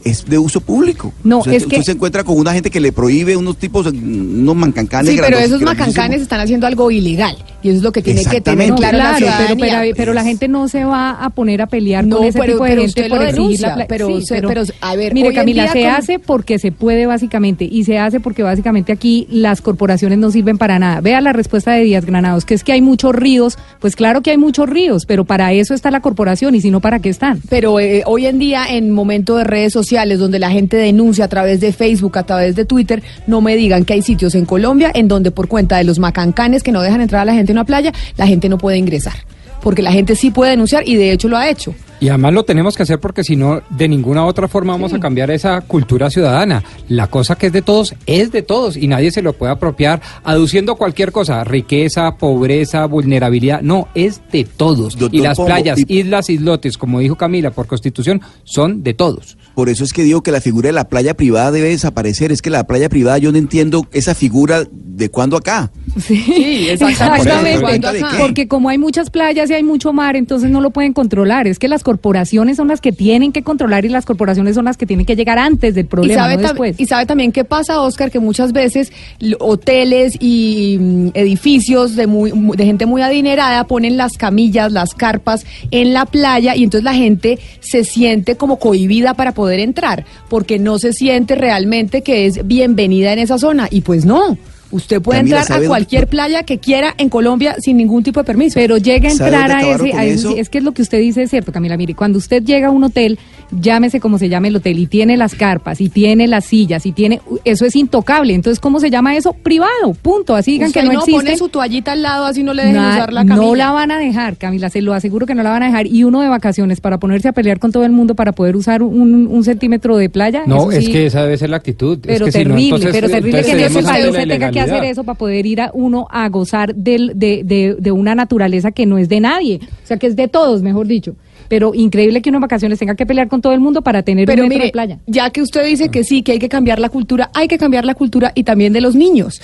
es 0.04 0.24
de 0.26 0.38
uso 0.38 0.60
público. 0.60 1.12
No, 1.24 1.38
O 1.40 1.44
sea, 1.44 1.54
es 1.54 1.62
usted 1.64 1.78
que- 1.78 1.82
se 1.84 1.92
encuentra 1.92 2.24
con 2.24 2.38
una 2.38 2.52
gente 2.52 2.70
que 2.70 2.80
le 2.80 2.92
prohíbe 2.92 3.36
unos 3.36 3.56
tipos, 3.56 3.86
unos 3.86 4.54
mancancanes. 4.56 5.12
Sí, 5.12 5.18
pero 5.20 5.38
esos 5.38 5.60
macancanes 5.62 6.20
están 6.22 6.40
haciendo 6.40 6.66
algo 6.66 6.90
ilegal 6.90 7.36
y 7.64 7.68
eso 7.70 7.78
es 7.78 7.82
lo 7.82 7.90
que 7.92 8.02
tiene 8.02 8.24
que 8.24 8.40
tener 8.40 8.72
claro, 8.74 8.96
la 8.98 9.16
claro, 9.16 9.16
pero, 9.18 9.32
ciudadanía. 9.56 9.80
pero, 9.80 9.96
pero 9.96 10.12
la 10.14 10.22
gente 10.22 10.46
no 10.48 10.68
se 10.68 10.84
va 10.84 11.10
a 11.12 11.30
poner 11.30 11.62
a 11.62 11.66
pelear 11.66 12.06
No, 12.06 12.18
con 12.18 12.26
ese 12.26 12.38
pero- 12.38 12.52
tipo 12.52 12.64
de 12.64 12.70
pero 12.70 12.82
gente 12.82 13.00
usted 13.00 13.08
por 13.10 13.26
denuncia, 13.26 13.76
la 13.76 13.86
pero 13.86 14.06
Sí, 14.20 14.26
pero, 14.28 14.62
a 14.82 14.94
ver, 14.96 15.14
mire 15.14 15.32
Camila, 15.32 15.72
se 15.72 15.80
con- 15.82 15.90
hace 15.90 16.18
porque 16.18 16.58
se 16.58 16.70
puede 16.70 17.06
básicamente 17.06 17.64
y 17.64 17.84
se 17.84 17.98
hace 17.98 18.20
porque 18.20 18.42
básicamente 18.42 18.92
aquí 18.92 19.26
las 19.30 19.62
corporaciones 19.62 20.18
no 20.18 20.30
sirven 20.30 20.58
para 20.58 20.78
nada. 20.78 21.00
Vea 21.00 21.20
la 21.22 21.32
respuesta 21.32 21.72
de 21.72 21.84
Díaz 21.84 22.04
Granados, 22.04 22.44
que 22.44 22.52
es 22.54 22.62
que 22.62 22.72
hay 22.72 22.82
muchos 22.82 23.14
ríos, 23.14 23.56
pues 23.80 23.96
claro 23.96 24.20
que 24.20 24.30
hay 24.30 24.36
muchos 24.36 24.68
ríos, 24.68 25.06
pero 25.06 25.24
para 25.24 25.52
eso 25.54 25.72
está 25.72 25.90
la 25.90 26.00
corporación 26.00 26.54
y 26.54 26.60
si 26.60 26.70
no, 26.70 26.80
¿para 26.80 26.98
qué 27.00 27.08
están? 27.08 27.40
Pero 27.48 27.80
eh, 27.80 28.02
hoy 28.04 28.26
en 28.26 28.38
día, 28.38 28.66
en 28.68 28.90
momento 28.90 29.36
de 29.36 29.44
redes 29.44 29.72
sociales, 29.72 30.18
donde 30.18 30.38
la 30.38 30.50
gente 30.50 30.76
denuncia 30.76 31.24
a 31.24 31.28
través 31.28 31.60
de 31.60 31.72
Facebook, 31.72 32.18
a 32.18 32.24
través 32.24 32.56
de 32.56 32.64
Twitter, 32.66 33.02
no 33.26 33.40
me 33.40 33.56
digan 33.56 33.84
que 33.86 33.94
hay 33.94 34.02
sitios 34.02 34.34
en 34.34 34.44
Colombia 34.44 34.90
en 34.94 35.08
donde 35.08 35.30
por 35.30 35.48
cuenta 35.48 35.78
de 35.78 35.84
los 35.84 35.98
macancanes 35.98 36.62
que 36.62 36.72
no 36.72 36.82
dejan 36.82 37.00
entrar 37.00 37.22
a 37.22 37.24
la 37.24 37.34
gente 37.34 37.52
en 37.52 37.53
una 37.54 37.64
playa, 37.64 37.92
la 38.16 38.26
gente 38.26 38.48
no 38.48 38.58
puede 38.58 38.76
ingresar. 38.76 39.14
Porque 39.62 39.80
la 39.80 39.92
gente 39.92 40.14
sí 40.14 40.30
puede 40.30 40.50
denunciar 40.50 40.86
y 40.86 40.96
de 40.96 41.12
hecho 41.12 41.28
lo 41.28 41.38
ha 41.38 41.48
hecho. 41.48 41.74
Y 42.04 42.10
además 42.10 42.34
lo 42.34 42.44
tenemos 42.44 42.76
que 42.76 42.82
hacer 42.82 43.00
porque 43.00 43.24
si 43.24 43.34
no, 43.34 43.62
de 43.70 43.88
ninguna 43.88 44.26
otra 44.26 44.46
forma 44.46 44.74
vamos 44.74 44.92
a 44.92 45.00
cambiar 45.00 45.30
esa 45.30 45.62
cultura 45.62 46.10
ciudadana. 46.10 46.62
La 46.90 47.06
cosa 47.06 47.34
que 47.36 47.46
es 47.46 47.52
de 47.54 47.62
todos 47.62 47.94
es 48.04 48.30
de 48.30 48.42
todos 48.42 48.76
y 48.76 48.88
nadie 48.88 49.10
se 49.10 49.22
lo 49.22 49.32
puede 49.32 49.52
apropiar 49.52 50.02
aduciendo 50.22 50.76
cualquier 50.76 51.12
cosa, 51.12 51.42
riqueza, 51.44 52.18
pobreza, 52.18 52.84
vulnerabilidad. 52.84 53.62
No, 53.62 53.88
es 53.94 54.20
de 54.30 54.44
todos. 54.44 54.98
Doctor 54.98 55.14
y 55.18 55.22
las 55.22 55.38
Pombo, 55.38 55.46
playas, 55.46 55.78
y- 55.78 56.00
islas, 56.00 56.28
islotes, 56.28 56.76
como 56.76 57.00
dijo 57.00 57.16
Camila, 57.16 57.52
por 57.52 57.66
constitución, 57.66 58.20
son 58.42 58.82
de 58.82 58.92
todos. 58.92 59.38
Por 59.54 59.70
eso 59.70 59.82
es 59.82 59.94
que 59.94 60.02
digo 60.02 60.22
que 60.22 60.30
la 60.30 60.42
figura 60.42 60.66
de 60.66 60.72
la 60.74 60.88
playa 60.90 61.14
privada 61.14 61.52
debe 61.52 61.68
desaparecer. 61.70 62.32
Es 62.32 62.42
que 62.42 62.50
la 62.50 62.64
playa 62.66 62.90
privada 62.90 63.16
yo 63.16 63.32
no 63.32 63.38
entiendo 63.38 63.86
esa 63.92 64.14
figura 64.14 64.64
de 64.70 65.08
cuándo 65.08 65.38
acá. 65.38 65.70
Sí, 65.98 66.66
Exactamente, 66.68 67.60
¿Cuenta 67.62 67.92
de 67.92 68.00
qué? 68.00 68.04
porque 68.20 68.48
como 68.48 68.68
hay 68.68 68.78
muchas 68.78 69.10
playas 69.10 69.48
y 69.48 69.54
hay 69.54 69.62
mucho 69.62 69.92
mar, 69.92 70.16
entonces 70.16 70.50
no 70.50 70.60
lo 70.60 70.70
pueden 70.70 70.92
controlar. 70.92 71.46
Es 71.46 71.58
que 71.58 71.68
las 71.68 71.82
corporaciones 71.94 72.56
son 72.56 72.66
las 72.68 72.80
que 72.80 72.90
tienen 72.92 73.30
que 73.30 73.42
controlar 73.42 73.84
y 73.84 73.88
las 73.88 74.04
corporaciones 74.04 74.56
son 74.56 74.64
las 74.64 74.76
que 74.76 74.84
tienen 74.84 75.06
que 75.06 75.14
llegar 75.14 75.38
antes 75.38 75.74
del 75.76 75.84
Y 75.84 75.88
problema, 75.88 76.22
sabe, 76.22 76.36
no 76.36 76.42
tam- 76.42 76.48
después. 76.48 76.80
y 76.80 76.86
sabe 76.86 77.06
también 77.06 77.30
qué 77.30 77.44
pasa, 77.44 77.80
Oscar, 77.80 78.10
que 78.10 78.18
muchas 78.18 78.52
veces 78.52 78.92
hoteles 79.38 80.16
y 80.20 80.76
mm, 80.80 81.08
edificios 81.14 81.94
de, 81.96 82.06
muy, 82.06 82.32
mu- 82.32 82.54
de 82.54 82.64
gente 82.64 82.86
muy 82.86 83.02
adinerada 83.02 83.64
ponen 83.64 83.96
las 83.96 84.14
camillas, 84.18 84.72
las 84.72 84.94
carpas 84.94 85.46
en 85.70 85.92
la 85.92 86.04
playa 86.06 86.56
y 86.56 86.64
entonces 86.64 86.84
la 86.84 86.94
gente 86.94 87.38
se 87.60 87.84
siente 87.84 88.36
como 88.36 88.58
cohibida 88.58 89.14
para 89.14 89.32
poder 89.32 89.60
entrar, 89.60 90.04
porque 90.28 90.58
no 90.58 90.78
se 90.78 90.92
siente 90.92 91.34
realmente 91.36 92.02
que 92.02 92.26
es 92.26 92.46
bienvenida 92.46 93.12
en 93.12 93.20
esa 93.20 93.38
zona. 93.38 93.68
Y 93.70 93.82
pues 93.82 94.04
no. 94.04 94.36
Usted 94.74 95.00
puede 95.00 95.20
Camila, 95.20 95.38
entrar 95.40 95.56
¿sabe 95.56 95.66
a 95.66 95.68
cualquier 95.68 96.02
dónde- 96.02 96.10
playa 96.10 96.42
que 96.42 96.58
quiera 96.58 96.94
en 96.98 97.08
Colombia 97.08 97.54
sin 97.60 97.76
ningún 97.76 98.02
tipo 98.02 98.18
de 98.20 98.24
permiso. 98.24 98.54
Pero 98.56 98.76
llega 98.76 99.08
a 99.08 99.12
¿Sabe 99.12 99.30
entrar 99.36 99.50
a 99.52 99.60
ese, 99.60 99.92
a 99.92 100.04
es 100.40 100.48
que 100.48 100.58
es 100.58 100.64
lo 100.64 100.72
que 100.72 100.82
usted 100.82 100.98
dice 100.98 101.22
es 101.22 101.30
cierto, 101.30 101.52
Camila. 101.52 101.76
Mire, 101.76 101.94
cuando 101.94 102.18
usted 102.18 102.42
llega 102.42 102.68
a 102.68 102.70
un 102.70 102.82
hotel, 102.82 103.18
llámese 103.50 104.00
como 104.00 104.18
se 104.18 104.28
llame 104.28 104.48
el 104.48 104.56
hotel, 104.56 104.78
y 104.78 104.86
tiene 104.86 105.16
las 105.16 105.34
carpas, 105.34 105.80
y 105.80 105.88
tiene 105.88 106.26
las 106.26 106.44
sillas, 106.44 106.86
y 106.86 106.92
tiene, 106.92 107.20
eso 107.44 107.64
es 107.66 107.76
intocable. 107.76 108.34
Entonces, 108.34 108.60
¿cómo 108.60 108.80
se 108.80 108.90
llama 108.90 109.16
eso? 109.16 109.32
Privado, 109.32 109.94
punto. 110.00 110.34
Así 110.34 110.52
digan 110.52 110.68
Usted 110.68 110.80
que 110.82 110.86
no, 110.86 110.92
no 110.94 110.98
existe. 111.00 111.20
pone 111.24 111.36
su 111.36 111.48
toallita 111.48 111.92
al 111.92 112.02
lado 112.02 112.26
así 112.26 112.42
no 112.42 112.54
le 112.54 112.62
dejen 112.62 112.76
Na- 112.76 112.90
usar 112.94 113.12
la 113.12 113.24
camilla. 113.24 113.46
no 113.46 113.54
la 113.54 113.72
van 113.72 113.90
a 113.90 113.98
dejar, 113.98 114.36
Camila, 114.36 114.70
se 114.70 114.80
lo 114.82 114.92
aseguro 114.94 115.26
que 115.26 115.34
no 115.34 115.42
la 115.42 115.50
van 115.50 115.62
a 115.62 115.66
dejar. 115.66 115.86
Y 115.86 116.04
uno 116.04 116.20
de 116.20 116.28
vacaciones 116.28 116.80
para 116.80 116.98
ponerse 116.98 117.28
a 117.28 117.32
pelear 117.32 117.58
con 117.58 117.72
todo 117.72 117.84
el 117.84 117.92
mundo 117.92 118.14
para 118.14 118.32
poder 118.32 118.56
usar 118.56 118.82
un, 118.82 119.26
un 119.26 119.44
centímetro 119.44 119.96
de 119.96 120.08
playa. 120.08 120.42
No, 120.46 120.70
eso 120.70 120.80
es 120.80 120.88
que 120.88 121.06
esa 121.06 121.22
debe 121.22 121.36
ser 121.36 121.50
la 121.50 121.56
actitud. 121.56 121.98
Es 121.98 122.06
Pero 122.06 122.26
que 122.26 122.32
si 122.32 122.38
no, 122.44 122.54
terrible, 122.54 122.64
entonces- 122.76 122.92
pero 122.92 123.08
terrible 123.08 123.38
entonces 123.38 123.54
que 123.54 123.60
en 123.60 123.66
ese 123.78 123.82
país 123.82 124.14
se 124.14 124.26
tenga 124.26 124.50
que 124.50 124.60
hacer 124.60 124.84
eso 124.84 125.04
para 125.04 125.18
poder 125.18 125.46
ir 125.46 125.60
a 125.60 125.70
uno 125.74 126.06
a 126.10 126.28
gozar 126.28 126.74
del, 126.74 127.12
de, 127.14 127.42
de, 127.44 127.76
de 127.78 127.92
una 127.92 128.14
naturaleza 128.14 128.72
que 128.72 128.86
no 128.86 128.98
es 128.98 129.08
de 129.08 129.20
nadie, 129.20 129.60
o 129.62 129.86
sea 129.86 129.96
que 129.98 130.06
es 130.06 130.16
de 130.16 130.28
todos, 130.28 130.62
mejor 130.62 130.86
dicho. 130.86 131.14
Pero 131.48 131.74
increíble 131.74 132.22
que 132.22 132.30
uno 132.30 132.38
en 132.38 132.42
vacaciones 132.42 132.78
tenga 132.78 132.94
que 132.94 133.06
pelear 133.06 133.28
con 133.28 133.40
todo 133.40 133.52
el 133.52 133.60
mundo 133.60 133.82
para 133.82 134.02
tener 134.02 134.26
Pero 134.26 134.42
un 134.44 134.48
metro 134.48 134.58
mire, 134.58 134.66
de 134.66 134.72
playa. 134.72 134.98
ya 135.06 135.30
que 135.30 135.42
usted 135.42 135.64
dice 135.66 135.88
que 135.90 136.04
sí, 136.04 136.22
que 136.22 136.32
hay 136.32 136.38
que 136.38 136.48
cambiar 136.48 136.78
la 136.78 136.88
cultura, 136.88 137.30
hay 137.34 137.48
que 137.48 137.58
cambiar 137.58 137.84
la 137.84 137.94
cultura 137.94 138.32
y 138.34 138.44
también 138.44 138.72
de 138.72 138.80
los 138.80 138.94
niños. 138.94 139.40